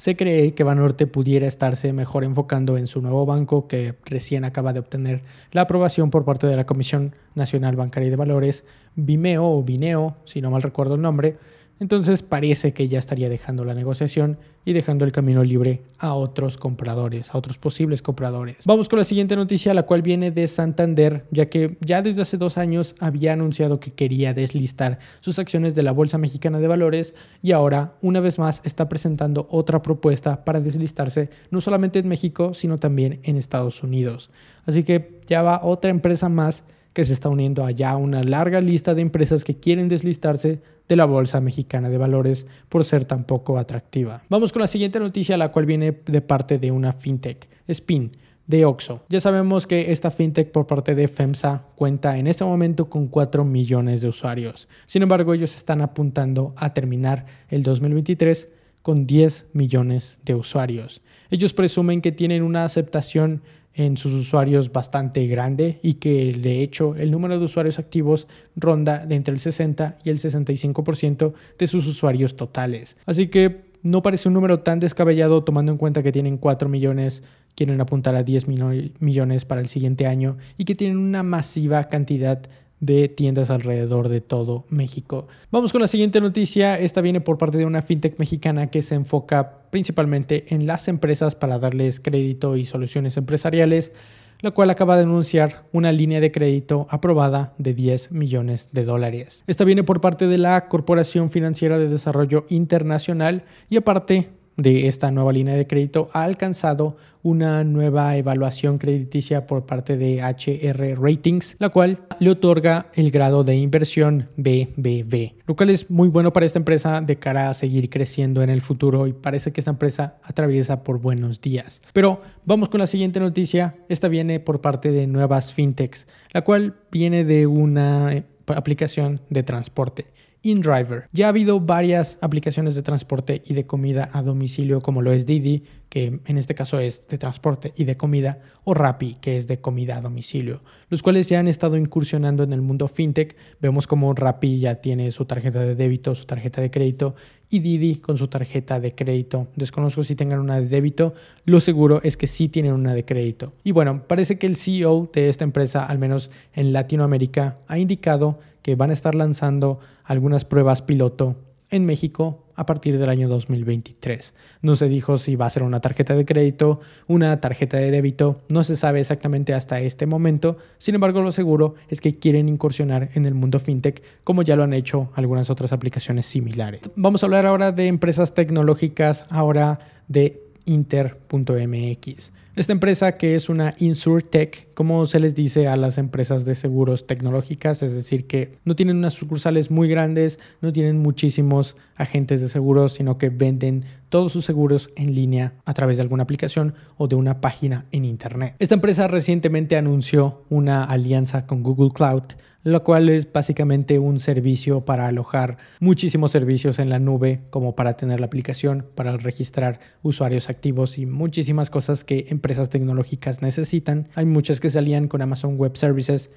se 0.00 0.16
cree 0.16 0.54
que 0.54 0.64
Banorte 0.64 1.06
pudiera 1.06 1.46
estarse 1.46 1.92
mejor 1.92 2.24
enfocando 2.24 2.78
en 2.78 2.86
su 2.86 3.02
nuevo 3.02 3.26
banco 3.26 3.68
que 3.68 3.96
recién 4.06 4.46
acaba 4.46 4.72
de 4.72 4.80
obtener 4.80 5.20
la 5.52 5.60
aprobación 5.60 6.08
por 6.08 6.24
parte 6.24 6.46
de 6.46 6.56
la 6.56 6.64
Comisión 6.64 7.14
Nacional 7.34 7.76
Bancaria 7.76 8.06
y 8.06 8.10
de 8.10 8.16
Valores, 8.16 8.64
Vimeo 8.96 9.44
o 9.44 9.62
Vineo, 9.62 10.16
si 10.24 10.40
no 10.40 10.50
mal 10.50 10.62
recuerdo 10.62 10.94
el 10.94 11.02
nombre, 11.02 11.36
entonces 11.80 12.22
parece 12.22 12.72
que 12.72 12.88
ya 12.88 12.98
estaría 12.98 13.30
dejando 13.30 13.64
la 13.64 13.74
negociación 13.74 14.38
y 14.66 14.74
dejando 14.74 15.06
el 15.06 15.12
camino 15.12 15.42
libre 15.42 15.80
a 15.98 16.12
otros 16.12 16.58
compradores, 16.58 17.34
a 17.34 17.38
otros 17.38 17.56
posibles 17.56 18.02
compradores. 18.02 18.58
Vamos 18.66 18.90
con 18.90 18.98
la 18.98 19.04
siguiente 19.04 19.34
noticia, 19.34 19.72
la 19.72 19.84
cual 19.84 20.02
viene 20.02 20.30
de 20.30 20.46
Santander, 20.46 21.24
ya 21.30 21.46
que 21.46 21.78
ya 21.80 22.02
desde 22.02 22.20
hace 22.20 22.36
dos 22.36 22.58
años 22.58 22.94
había 23.00 23.32
anunciado 23.32 23.80
que 23.80 23.92
quería 23.92 24.34
deslistar 24.34 24.98
sus 25.20 25.38
acciones 25.38 25.74
de 25.74 25.82
la 25.82 25.92
Bolsa 25.92 26.18
Mexicana 26.18 26.60
de 26.60 26.68
Valores 26.68 27.14
y 27.42 27.52
ahora 27.52 27.94
una 28.02 28.20
vez 28.20 28.38
más 28.38 28.60
está 28.64 28.88
presentando 28.90 29.48
otra 29.50 29.80
propuesta 29.80 30.44
para 30.44 30.60
deslistarse 30.60 31.30
no 31.50 31.62
solamente 31.62 31.98
en 31.98 32.08
México, 32.08 32.52
sino 32.52 32.76
también 32.76 33.20
en 33.22 33.36
Estados 33.36 33.82
Unidos. 33.82 34.30
Así 34.66 34.84
que 34.84 35.18
ya 35.26 35.40
va 35.40 35.64
otra 35.64 35.90
empresa 35.90 36.28
más 36.28 36.62
que 37.00 37.06
se 37.06 37.14
está 37.14 37.30
uniendo 37.30 37.64
allá 37.64 37.96
una 37.96 38.22
larga 38.22 38.60
lista 38.60 38.94
de 38.94 39.00
empresas 39.00 39.42
que 39.42 39.56
quieren 39.56 39.88
deslistarse 39.88 40.60
de 40.86 40.96
la 40.96 41.06
Bolsa 41.06 41.40
Mexicana 41.40 41.88
de 41.88 41.96
Valores 41.96 42.44
por 42.68 42.84
ser 42.84 43.06
tan 43.06 43.24
poco 43.24 43.56
atractiva. 43.56 44.22
Vamos 44.28 44.52
con 44.52 44.60
la 44.60 44.66
siguiente 44.66 45.00
noticia, 45.00 45.38
la 45.38 45.50
cual 45.50 45.64
viene 45.64 45.92
de 46.04 46.20
parte 46.20 46.58
de 46.58 46.70
una 46.70 46.92
fintech, 46.92 47.48
Spin 47.68 48.12
de 48.46 48.66
Oxo. 48.66 49.02
Ya 49.08 49.18
sabemos 49.22 49.66
que 49.66 49.92
esta 49.92 50.10
fintech 50.10 50.52
por 50.52 50.66
parte 50.66 50.94
de 50.94 51.08
FEMSA 51.08 51.62
cuenta 51.74 52.18
en 52.18 52.26
este 52.26 52.44
momento 52.44 52.90
con 52.90 53.08
4 53.08 53.46
millones 53.46 54.02
de 54.02 54.08
usuarios. 54.08 54.68
Sin 54.84 55.00
embargo, 55.00 55.32
ellos 55.32 55.56
están 55.56 55.80
apuntando 55.80 56.52
a 56.54 56.74
terminar 56.74 57.24
el 57.48 57.62
2023 57.62 58.46
con 58.82 59.06
10 59.06 59.46
millones 59.54 60.18
de 60.26 60.34
usuarios. 60.34 61.00
Ellos 61.30 61.54
presumen 61.54 62.02
que 62.02 62.12
tienen 62.12 62.42
una 62.42 62.64
aceptación 62.64 63.40
en 63.74 63.96
sus 63.96 64.12
usuarios 64.12 64.72
bastante 64.72 65.26
grande 65.26 65.78
y 65.82 65.94
que 65.94 66.32
de 66.32 66.62
hecho 66.62 66.94
el 66.96 67.10
número 67.10 67.38
de 67.38 67.44
usuarios 67.44 67.78
activos 67.78 68.26
ronda 68.56 69.06
de 69.06 69.14
entre 69.14 69.32
el 69.32 69.40
60 69.40 69.96
y 70.04 70.10
el 70.10 70.18
65% 70.18 71.32
de 71.58 71.66
sus 71.66 71.86
usuarios 71.86 72.36
totales. 72.36 72.96
Así 73.06 73.28
que 73.28 73.70
no 73.82 74.02
parece 74.02 74.28
un 74.28 74.34
número 74.34 74.60
tan 74.60 74.78
descabellado 74.78 75.42
tomando 75.44 75.72
en 75.72 75.78
cuenta 75.78 76.02
que 76.02 76.12
tienen 76.12 76.36
4 76.36 76.68
millones, 76.68 77.22
quieren 77.54 77.80
apuntar 77.80 78.14
a 78.14 78.22
10 78.22 78.46
millones 78.48 79.44
para 79.44 79.60
el 79.60 79.68
siguiente 79.68 80.06
año 80.06 80.36
y 80.58 80.64
que 80.64 80.74
tienen 80.74 80.98
una 80.98 81.22
masiva 81.22 81.84
cantidad 81.84 82.42
de 82.80 83.08
tiendas 83.08 83.50
alrededor 83.50 84.08
de 84.08 84.20
todo 84.20 84.64
México. 84.70 85.28
Vamos 85.50 85.72
con 85.72 85.82
la 85.82 85.86
siguiente 85.86 86.20
noticia. 86.20 86.78
Esta 86.78 87.00
viene 87.00 87.20
por 87.20 87.38
parte 87.38 87.58
de 87.58 87.66
una 87.66 87.82
fintech 87.82 88.18
mexicana 88.18 88.68
que 88.68 88.82
se 88.82 88.94
enfoca 88.94 89.60
principalmente 89.70 90.46
en 90.48 90.66
las 90.66 90.88
empresas 90.88 91.34
para 91.34 91.58
darles 91.58 92.00
crédito 92.00 92.56
y 92.56 92.64
soluciones 92.64 93.16
empresariales, 93.16 93.92
la 94.40 94.50
cual 94.52 94.70
acaba 94.70 94.96
de 94.96 95.02
anunciar 95.02 95.64
una 95.72 95.92
línea 95.92 96.20
de 96.20 96.32
crédito 96.32 96.86
aprobada 96.90 97.52
de 97.58 97.74
10 97.74 98.12
millones 98.12 98.68
de 98.72 98.84
dólares. 98.84 99.44
Esta 99.46 99.64
viene 99.64 99.84
por 99.84 100.00
parte 100.00 100.26
de 100.26 100.38
la 100.38 100.68
Corporación 100.68 101.30
Financiera 101.30 101.78
de 101.78 101.88
Desarrollo 101.88 102.46
Internacional 102.48 103.44
y 103.68 103.76
aparte 103.76 104.30
de 104.62 104.88
esta 104.88 105.10
nueva 105.10 105.32
línea 105.32 105.54
de 105.54 105.66
crédito 105.66 106.08
ha 106.12 106.24
alcanzado 106.24 106.96
una 107.22 107.64
nueva 107.64 108.16
evaluación 108.16 108.78
crediticia 108.78 109.46
por 109.46 109.66
parte 109.66 109.96
de 109.96 110.22
HR 110.22 110.98
Ratings, 110.98 111.56
la 111.58 111.68
cual 111.68 111.98
le 112.18 112.30
otorga 112.30 112.86
el 112.94 113.10
grado 113.10 113.44
de 113.44 113.56
inversión 113.56 114.28
BBB, 114.36 115.34
lo 115.46 115.56
cual 115.56 115.70
es 115.70 115.90
muy 115.90 116.08
bueno 116.08 116.32
para 116.32 116.46
esta 116.46 116.58
empresa 116.58 117.00
de 117.00 117.16
cara 117.16 117.50
a 117.50 117.54
seguir 117.54 117.90
creciendo 117.90 118.42
en 118.42 118.50
el 118.50 118.62
futuro 118.62 119.06
y 119.06 119.12
parece 119.12 119.52
que 119.52 119.60
esta 119.60 119.70
empresa 119.70 120.16
atraviesa 120.22 120.82
por 120.82 120.98
buenos 120.98 121.40
días. 121.40 121.82
Pero 121.92 122.22
vamos 122.44 122.68
con 122.68 122.80
la 122.80 122.86
siguiente 122.86 123.20
noticia, 123.20 123.76
esta 123.88 124.08
viene 124.08 124.40
por 124.40 124.60
parte 124.60 124.90
de 124.90 125.06
Nuevas 125.06 125.52
Fintechs, 125.52 126.06
la 126.32 126.42
cual 126.42 126.76
viene 126.90 127.24
de 127.24 127.46
una 127.46 128.24
aplicación 128.46 129.20
de 129.28 129.42
transporte. 129.42 130.06
InDriver. 130.42 131.08
Ya 131.12 131.26
ha 131.26 131.28
habido 131.30 131.60
varias 131.60 132.18
aplicaciones 132.20 132.74
de 132.74 132.82
transporte 132.82 133.42
y 133.44 133.54
de 133.54 133.66
comida 133.66 134.10
a 134.12 134.22
domicilio 134.22 134.80
como 134.80 135.02
lo 135.02 135.12
es 135.12 135.26
Didi, 135.26 135.64
que 135.88 136.20
en 136.24 136.38
este 136.38 136.54
caso 136.54 136.78
es 136.78 137.06
de 137.08 137.18
transporte 137.18 137.72
y 137.76 137.84
de 137.84 137.96
comida, 137.96 138.38
o 138.64 138.74
Rappi, 138.74 139.16
que 139.20 139.36
es 139.36 139.48
de 139.48 139.60
comida 139.60 139.96
a 139.96 140.00
domicilio, 140.00 140.62
los 140.88 141.02
cuales 141.02 141.28
ya 141.28 141.40
han 141.40 141.48
estado 141.48 141.76
incursionando 141.76 142.44
en 142.44 142.52
el 142.52 142.62
mundo 142.62 142.86
fintech. 142.86 143.36
Vemos 143.60 143.86
como 143.86 144.14
Rappi 144.14 144.60
ya 144.60 144.76
tiene 144.76 145.10
su 145.10 145.24
tarjeta 145.24 145.60
de 145.60 145.74
débito, 145.74 146.14
su 146.14 146.26
tarjeta 146.26 146.60
de 146.60 146.70
crédito 146.70 147.16
y 147.50 147.58
Didi 147.58 147.96
con 147.96 148.16
su 148.16 148.28
tarjeta 148.28 148.78
de 148.78 148.94
crédito. 148.94 149.48
Desconozco 149.56 150.04
si 150.04 150.14
tengan 150.14 150.38
una 150.38 150.60
de 150.60 150.68
débito, 150.68 151.14
lo 151.44 151.60
seguro 151.60 152.00
es 152.04 152.16
que 152.16 152.28
sí 152.28 152.48
tienen 152.48 152.72
una 152.72 152.94
de 152.94 153.04
crédito. 153.04 153.52
Y 153.64 153.72
bueno, 153.72 154.04
parece 154.06 154.38
que 154.38 154.46
el 154.46 154.54
CEO 154.54 155.10
de 155.12 155.28
esta 155.28 155.42
empresa, 155.42 155.84
al 155.84 155.98
menos 155.98 156.30
en 156.54 156.72
Latinoamérica, 156.72 157.58
ha 157.66 157.78
indicado 157.78 158.38
que 158.62 158.74
van 158.74 158.90
a 158.90 158.94
estar 158.94 159.14
lanzando 159.14 159.80
algunas 160.04 160.44
pruebas 160.44 160.82
piloto 160.82 161.36
en 161.70 161.86
México 161.86 162.44
a 162.56 162.66
partir 162.66 162.98
del 162.98 163.08
año 163.08 163.28
2023. 163.28 164.34
No 164.60 164.76
se 164.76 164.88
dijo 164.88 165.16
si 165.16 165.34
va 165.36 165.46
a 165.46 165.50
ser 165.50 165.62
una 165.62 165.80
tarjeta 165.80 166.14
de 166.14 166.26
crédito, 166.26 166.80
una 167.06 167.40
tarjeta 167.40 167.78
de 167.78 167.90
débito, 167.90 168.42
no 168.50 168.64
se 168.64 168.76
sabe 168.76 169.00
exactamente 169.00 169.54
hasta 169.54 169.80
este 169.80 170.04
momento, 170.04 170.58
sin 170.78 170.94
embargo 170.94 171.22
lo 171.22 171.32
seguro 171.32 171.76
es 171.88 172.00
que 172.00 172.18
quieren 172.18 172.48
incursionar 172.48 173.10
en 173.14 173.24
el 173.24 173.34
mundo 173.34 173.60
fintech 173.60 174.02
como 174.24 174.42
ya 174.42 174.56
lo 174.56 174.64
han 174.64 174.74
hecho 174.74 175.10
algunas 175.14 175.48
otras 175.48 175.72
aplicaciones 175.72 176.26
similares. 176.26 176.82
Vamos 176.96 177.22
a 177.22 177.26
hablar 177.26 177.46
ahora 177.46 177.72
de 177.72 177.86
empresas 177.86 178.34
tecnológicas, 178.34 179.24
ahora 179.30 179.78
de 180.08 180.42
Inter.mx. 180.66 182.32
Esta 182.56 182.72
empresa 182.72 183.12
que 183.12 183.36
es 183.36 183.48
una 183.48 183.74
InsurTech, 183.78 184.74
como 184.74 185.06
se 185.06 185.20
les 185.20 185.36
dice 185.36 185.68
a 185.68 185.76
las 185.76 185.98
empresas 185.98 186.44
de 186.44 186.56
seguros 186.56 187.06
tecnológicas, 187.06 187.82
es 187.82 187.94
decir, 187.94 188.26
que 188.26 188.58
no 188.64 188.74
tienen 188.74 188.96
unas 188.96 189.12
sucursales 189.14 189.70
muy 189.70 189.88
grandes, 189.88 190.40
no 190.60 190.72
tienen 190.72 190.98
muchísimos 190.98 191.76
agentes 191.94 192.40
de 192.40 192.48
seguros, 192.48 192.94
sino 192.94 193.18
que 193.18 193.28
venden 193.28 193.84
todos 194.10 194.32
sus 194.32 194.44
seguros 194.44 194.90
en 194.96 195.14
línea 195.14 195.54
a 195.64 195.72
través 195.72 195.96
de 195.96 196.02
alguna 196.02 196.24
aplicación 196.24 196.74
o 196.98 197.08
de 197.08 197.16
una 197.16 197.40
página 197.40 197.86
en 197.92 198.04
Internet. 198.04 198.56
Esta 198.58 198.74
empresa 198.74 199.08
recientemente 199.08 199.76
anunció 199.76 200.42
una 200.50 200.84
alianza 200.84 201.46
con 201.46 201.62
Google 201.62 201.90
Cloud 201.94 202.24
lo 202.62 202.84
cual 202.84 203.08
es 203.08 203.30
básicamente 203.32 203.98
un 203.98 204.20
servicio 204.20 204.84
para 204.84 205.06
alojar 205.06 205.56
muchísimos 205.80 206.30
servicios 206.30 206.78
en 206.78 206.90
la 206.90 206.98
nube, 206.98 207.40
como 207.50 207.74
para 207.74 207.94
tener 207.94 208.20
la 208.20 208.26
aplicación, 208.26 208.86
para 208.94 209.16
registrar 209.16 209.80
usuarios 210.02 210.50
activos 210.50 210.98
y 210.98 211.06
muchísimas 211.06 211.70
cosas 211.70 212.04
que 212.04 212.26
empresas 212.28 212.68
tecnológicas 212.68 213.40
necesitan. 213.42 214.08
Hay 214.14 214.26
muchas 214.26 214.60
que 214.60 214.70
salían 214.70 215.08
con 215.08 215.22
Amazon 215.22 215.56
Web 215.56 215.76
Services 215.76 216.30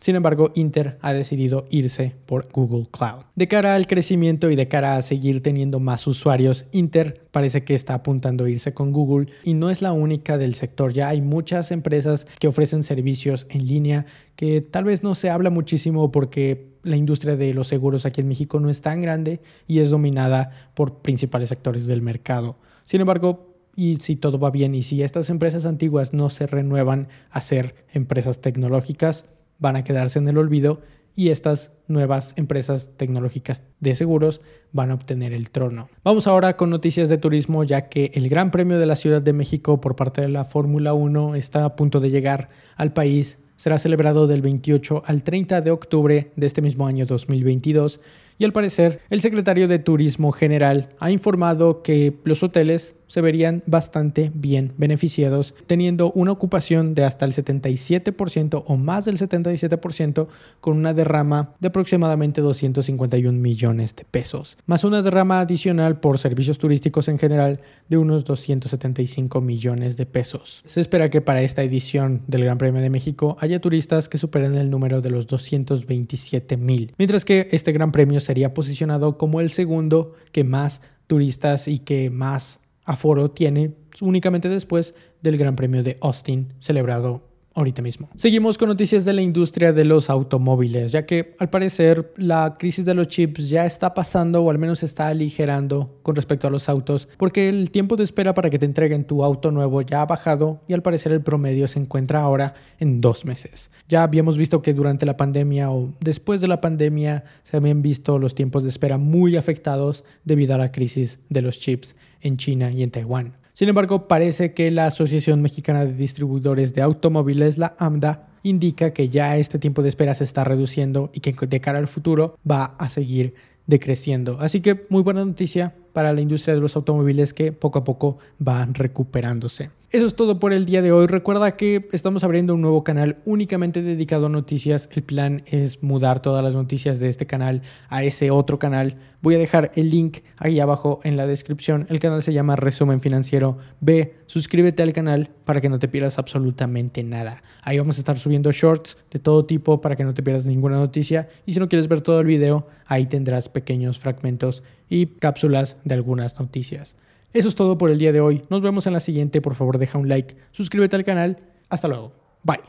sin 0.00 0.16
embargo, 0.16 0.50
Inter 0.54 0.98
ha 1.02 1.12
decidido 1.12 1.66
irse 1.68 2.14
por 2.24 2.50
Google 2.50 2.88
Cloud. 2.90 3.24
De 3.34 3.48
cara 3.48 3.74
al 3.74 3.86
crecimiento 3.86 4.50
y 4.50 4.56
de 4.56 4.66
cara 4.66 4.96
a 4.96 5.02
seguir 5.02 5.42
teniendo 5.42 5.78
más 5.78 6.06
usuarios, 6.06 6.64
Inter 6.72 7.26
parece 7.30 7.64
que 7.64 7.74
está 7.74 7.94
apuntando 7.94 8.44
a 8.44 8.50
irse 8.50 8.72
con 8.72 8.92
Google 8.92 9.26
y 9.44 9.52
no 9.52 9.68
es 9.68 9.82
la 9.82 9.92
única 9.92 10.38
del 10.38 10.54
sector. 10.54 10.94
Ya 10.94 11.08
hay 11.08 11.20
muchas 11.20 11.70
empresas 11.70 12.26
que 12.38 12.48
ofrecen 12.48 12.82
servicios 12.82 13.46
en 13.50 13.66
línea 13.66 14.06
que 14.36 14.62
tal 14.62 14.84
vez 14.84 15.02
no 15.02 15.14
se 15.14 15.28
habla 15.28 15.50
muchísimo 15.50 16.10
porque 16.10 16.70
la 16.82 16.96
industria 16.96 17.36
de 17.36 17.52
los 17.52 17.68
seguros 17.68 18.06
aquí 18.06 18.22
en 18.22 18.28
México 18.28 18.58
no 18.58 18.70
es 18.70 18.80
tan 18.80 19.02
grande 19.02 19.40
y 19.66 19.80
es 19.80 19.90
dominada 19.90 20.70
por 20.74 21.02
principales 21.02 21.50
sectores 21.50 21.86
del 21.86 22.00
mercado. 22.00 22.56
Sin 22.84 23.02
embargo, 23.02 23.54
y 23.76 23.96
si 23.96 24.16
todo 24.16 24.38
va 24.38 24.50
bien 24.50 24.74
y 24.74 24.82
si 24.82 25.02
estas 25.02 25.28
empresas 25.28 25.66
antiguas 25.66 26.14
no 26.14 26.30
se 26.30 26.46
renuevan 26.46 27.08
a 27.30 27.40
ser 27.42 27.74
empresas 27.92 28.40
tecnológicas, 28.40 29.26
van 29.60 29.76
a 29.76 29.84
quedarse 29.84 30.18
en 30.18 30.28
el 30.28 30.38
olvido 30.38 30.80
y 31.14 31.28
estas 31.28 31.70
nuevas 31.88 32.32
empresas 32.36 32.92
tecnológicas 32.96 33.62
de 33.80 33.94
seguros 33.94 34.40
van 34.72 34.90
a 34.90 34.94
obtener 34.94 35.32
el 35.32 35.50
trono. 35.50 35.88
Vamos 36.04 36.26
ahora 36.26 36.56
con 36.56 36.70
noticias 36.70 37.08
de 37.08 37.18
turismo, 37.18 37.64
ya 37.64 37.88
que 37.88 38.10
el 38.14 38.28
Gran 38.28 38.50
Premio 38.50 38.78
de 38.78 38.86
la 38.86 38.96
Ciudad 38.96 39.20
de 39.20 39.32
México 39.32 39.80
por 39.80 39.96
parte 39.96 40.20
de 40.20 40.28
la 40.28 40.44
Fórmula 40.44 40.94
1 40.94 41.34
está 41.34 41.64
a 41.64 41.76
punto 41.76 42.00
de 42.00 42.10
llegar 42.10 42.48
al 42.76 42.92
país. 42.92 43.38
Será 43.56 43.76
celebrado 43.78 44.26
del 44.26 44.40
28 44.40 45.02
al 45.04 45.22
30 45.22 45.60
de 45.60 45.70
octubre 45.70 46.30
de 46.34 46.46
este 46.46 46.62
mismo 46.62 46.86
año 46.86 47.04
2022 47.04 48.00
y 48.38 48.44
al 48.44 48.54
parecer 48.54 49.00
el 49.10 49.20
secretario 49.20 49.68
de 49.68 49.78
Turismo 49.78 50.32
General 50.32 50.88
ha 50.98 51.10
informado 51.10 51.82
que 51.82 52.14
los 52.24 52.42
hoteles 52.42 52.94
se 53.10 53.20
verían 53.20 53.64
bastante 53.66 54.30
bien 54.32 54.72
beneficiados, 54.78 55.56
teniendo 55.66 56.12
una 56.12 56.30
ocupación 56.30 56.94
de 56.94 57.02
hasta 57.04 57.26
el 57.26 57.32
77% 57.32 58.62
o 58.64 58.76
más 58.76 59.04
del 59.04 59.18
77% 59.18 60.28
con 60.60 60.76
una 60.76 60.94
derrama 60.94 61.54
de 61.58 61.68
aproximadamente 61.68 62.40
251 62.40 63.36
millones 63.36 63.96
de 63.96 64.04
pesos, 64.04 64.56
más 64.66 64.84
una 64.84 65.02
derrama 65.02 65.40
adicional 65.40 65.98
por 65.98 66.20
servicios 66.20 66.58
turísticos 66.58 67.08
en 67.08 67.18
general 67.18 67.60
de 67.88 67.96
unos 67.96 68.24
275 68.24 69.40
millones 69.40 69.96
de 69.96 70.06
pesos. 70.06 70.62
Se 70.64 70.80
espera 70.80 71.10
que 71.10 71.20
para 71.20 71.42
esta 71.42 71.64
edición 71.64 72.22
del 72.28 72.44
Gran 72.44 72.58
Premio 72.58 72.80
de 72.80 72.90
México 72.90 73.36
haya 73.40 73.60
turistas 73.60 74.08
que 74.08 74.18
superen 74.18 74.54
el 74.54 74.70
número 74.70 75.00
de 75.00 75.10
los 75.10 75.26
227 75.26 76.56
mil, 76.56 76.94
mientras 76.96 77.24
que 77.24 77.48
este 77.50 77.72
Gran 77.72 77.90
Premio 77.90 78.20
sería 78.20 78.54
posicionado 78.54 79.18
como 79.18 79.40
el 79.40 79.50
segundo 79.50 80.14
que 80.30 80.44
más 80.44 80.80
turistas 81.08 81.66
y 81.66 81.80
que 81.80 82.08
más 82.08 82.59
aforo 82.90 83.30
tiene 83.30 83.72
únicamente 84.00 84.48
después 84.48 84.94
del 85.22 85.38
Gran 85.38 85.54
Premio 85.56 85.82
de 85.82 85.96
Austin 86.00 86.52
celebrado 86.58 87.29
ahorita 87.54 87.82
mismo. 87.82 88.08
Seguimos 88.16 88.56
con 88.58 88.68
noticias 88.68 89.04
de 89.04 89.12
la 89.12 89.22
industria 89.22 89.72
de 89.72 89.84
los 89.84 90.08
automóviles, 90.08 90.92
ya 90.92 91.04
que 91.04 91.34
al 91.38 91.50
parecer 91.50 92.12
la 92.16 92.56
crisis 92.58 92.84
de 92.84 92.94
los 92.94 93.08
chips 93.08 93.48
ya 93.48 93.66
está 93.66 93.92
pasando 93.92 94.42
o 94.42 94.50
al 94.50 94.58
menos 94.58 94.82
está 94.82 95.08
aligerando 95.08 95.98
con 96.02 96.14
respecto 96.14 96.46
a 96.46 96.50
los 96.50 96.68
autos, 96.68 97.08
porque 97.16 97.48
el 97.48 97.70
tiempo 97.70 97.96
de 97.96 98.04
espera 98.04 98.34
para 98.34 98.50
que 98.50 98.58
te 98.58 98.66
entreguen 98.66 99.04
tu 99.04 99.24
auto 99.24 99.50
nuevo 99.50 99.82
ya 99.82 100.02
ha 100.02 100.06
bajado 100.06 100.60
y 100.68 100.74
al 100.74 100.82
parecer 100.82 101.12
el 101.12 101.22
promedio 101.22 101.66
se 101.66 101.80
encuentra 101.80 102.20
ahora 102.20 102.54
en 102.78 103.00
dos 103.00 103.24
meses. 103.24 103.70
Ya 103.88 104.02
habíamos 104.02 104.38
visto 104.38 104.62
que 104.62 104.72
durante 104.72 105.06
la 105.06 105.16
pandemia 105.16 105.70
o 105.70 105.92
después 106.00 106.40
de 106.40 106.48
la 106.48 106.60
pandemia 106.60 107.24
se 107.42 107.56
habían 107.56 107.82
visto 107.82 108.18
los 108.18 108.34
tiempos 108.34 108.62
de 108.62 108.68
espera 108.68 108.98
muy 108.98 109.36
afectados 109.36 110.04
debido 110.24 110.54
a 110.54 110.58
la 110.58 110.72
crisis 110.72 111.18
de 111.28 111.42
los 111.42 111.58
chips 111.58 111.96
en 112.20 112.36
China 112.36 112.70
y 112.70 112.82
en 112.82 112.90
Taiwán. 112.90 113.39
Sin 113.60 113.68
embargo, 113.68 114.08
parece 114.08 114.54
que 114.54 114.70
la 114.70 114.86
Asociación 114.86 115.42
Mexicana 115.42 115.84
de 115.84 115.92
Distribuidores 115.92 116.72
de 116.72 116.80
Automóviles, 116.80 117.58
la 117.58 117.74
AMDA, 117.78 118.26
indica 118.42 118.94
que 118.94 119.10
ya 119.10 119.36
este 119.36 119.58
tiempo 119.58 119.82
de 119.82 119.90
espera 119.90 120.14
se 120.14 120.24
está 120.24 120.44
reduciendo 120.44 121.10
y 121.12 121.20
que 121.20 121.34
de 121.46 121.60
cara 121.60 121.78
al 121.78 121.86
futuro 121.86 122.38
va 122.50 122.74
a 122.78 122.88
seguir 122.88 123.34
decreciendo. 123.66 124.38
Así 124.40 124.62
que 124.62 124.86
muy 124.88 125.02
buena 125.02 125.26
noticia 125.26 125.74
para 125.92 126.14
la 126.14 126.22
industria 126.22 126.54
de 126.54 126.62
los 126.62 126.74
automóviles 126.74 127.34
que 127.34 127.52
poco 127.52 127.80
a 127.80 127.84
poco 127.84 128.16
va 128.40 128.66
recuperándose. 128.72 129.68
Eso 129.92 130.06
es 130.06 130.14
todo 130.14 130.38
por 130.38 130.52
el 130.52 130.66
día 130.66 130.82
de 130.82 130.92
hoy. 130.92 131.08
Recuerda 131.08 131.56
que 131.56 131.88
estamos 131.90 132.22
abriendo 132.22 132.54
un 132.54 132.60
nuevo 132.60 132.84
canal 132.84 133.16
únicamente 133.24 133.82
dedicado 133.82 134.26
a 134.26 134.28
noticias. 134.28 134.88
El 134.92 135.02
plan 135.02 135.42
es 135.46 135.82
mudar 135.82 136.22
todas 136.22 136.44
las 136.44 136.54
noticias 136.54 137.00
de 137.00 137.08
este 137.08 137.26
canal 137.26 137.62
a 137.88 138.04
ese 138.04 138.30
otro 138.30 138.60
canal. 138.60 138.98
Voy 139.20 139.34
a 139.34 139.38
dejar 139.38 139.72
el 139.74 139.90
link 139.90 140.18
ahí 140.36 140.60
abajo 140.60 141.00
en 141.02 141.16
la 141.16 141.26
descripción. 141.26 141.86
El 141.90 141.98
canal 141.98 142.22
se 142.22 142.32
llama 142.32 142.54
Resumen 142.54 143.00
Financiero. 143.00 143.58
Ve, 143.80 144.14
suscríbete 144.26 144.84
al 144.84 144.92
canal 144.92 145.30
para 145.44 145.60
que 145.60 145.68
no 145.68 145.80
te 145.80 145.88
pierdas 145.88 146.20
absolutamente 146.20 147.02
nada. 147.02 147.42
Ahí 147.60 147.76
vamos 147.76 147.96
a 147.98 148.02
estar 148.02 148.16
subiendo 148.16 148.52
shorts 148.52 148.96
de 149.10 149.18
todo 149.18 149.44
tipo 149.44 149.80
para 149.80 149.96
que 149.96 150.04
no 150.04 150.14
te 150.14 150.22
pierdas 150.22 150.46
ninguna 150.46 150.76
noticia. 150.76 151.28
Y 151.46 151.52
si 151.52 151.58
no 151.58 151.68
quieres 151.68 151.88
ver 151.88 152.00
todo 152.00 152.20
el 152.20 152.28
video, 152.28 152.68
ahí 152.86 153.06
tendrás 153.06 153.48
pequeños 153.48 153.98
fragmentos 153.98 154.62
y 154.88 155.06
cápsulas 155.06 155.78
de 155.82 155.94
algunas 155.94 156.38
noticias. 156.38 156.94
Eso 157.32 157.48
es 157.48 157.54
todo 157.54 157.78
por 157.78 157.90
el 157.90 157.98
día 157.98 158.12
de 158.12 158.20
hoy. 158.20 158.42
Nos 158.50 158.60
vemos 158.60 158.86
en 158.86 158.92
la 158.92 159.00
siguiente. 159.00 159.40
Por 159.40 159.54
favor, 159.54 159.78
deja 159.78 159.98
un 159.98 160.08
like, 160.08 160.36
suscríbete 160.50 160.96
al 160.96 161.04
canal. 161.04 161.36
Hasta 161.68 161.86
luego. 161.86 162.12
Bye. 162.42 162.60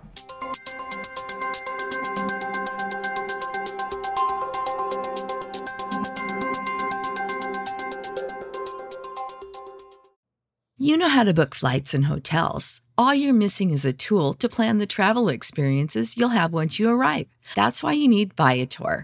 You 10.78 10.98
know 10.98 11.10
how 11.10 11.24
to 11.24 11.34
book 11.34 11.56
flights 11.56 11.94
and 11.94 12.06
hotels. 12.06 12.82
All 12.98 13.14
you're 13.14 13.34
missing 13.34 13.72
is 13.72 13.86
a 13.86 13.94
tool 13.94 14.34
to 14.34 14.50
plan 14.50 14.78
the 14.78 14.86
travel 14.86 15.30
experiences 15.30 16.18
you'll 16.18 16.30
have 16.30 16.54
once 16.54 16.80
you 16.80 16.90
arrive. 16.90 17.28
That's 17.56 17.82
why 17.82 17.94
you 17.94 18.08
need 18.08 18.34
Viator. 18.36 19.04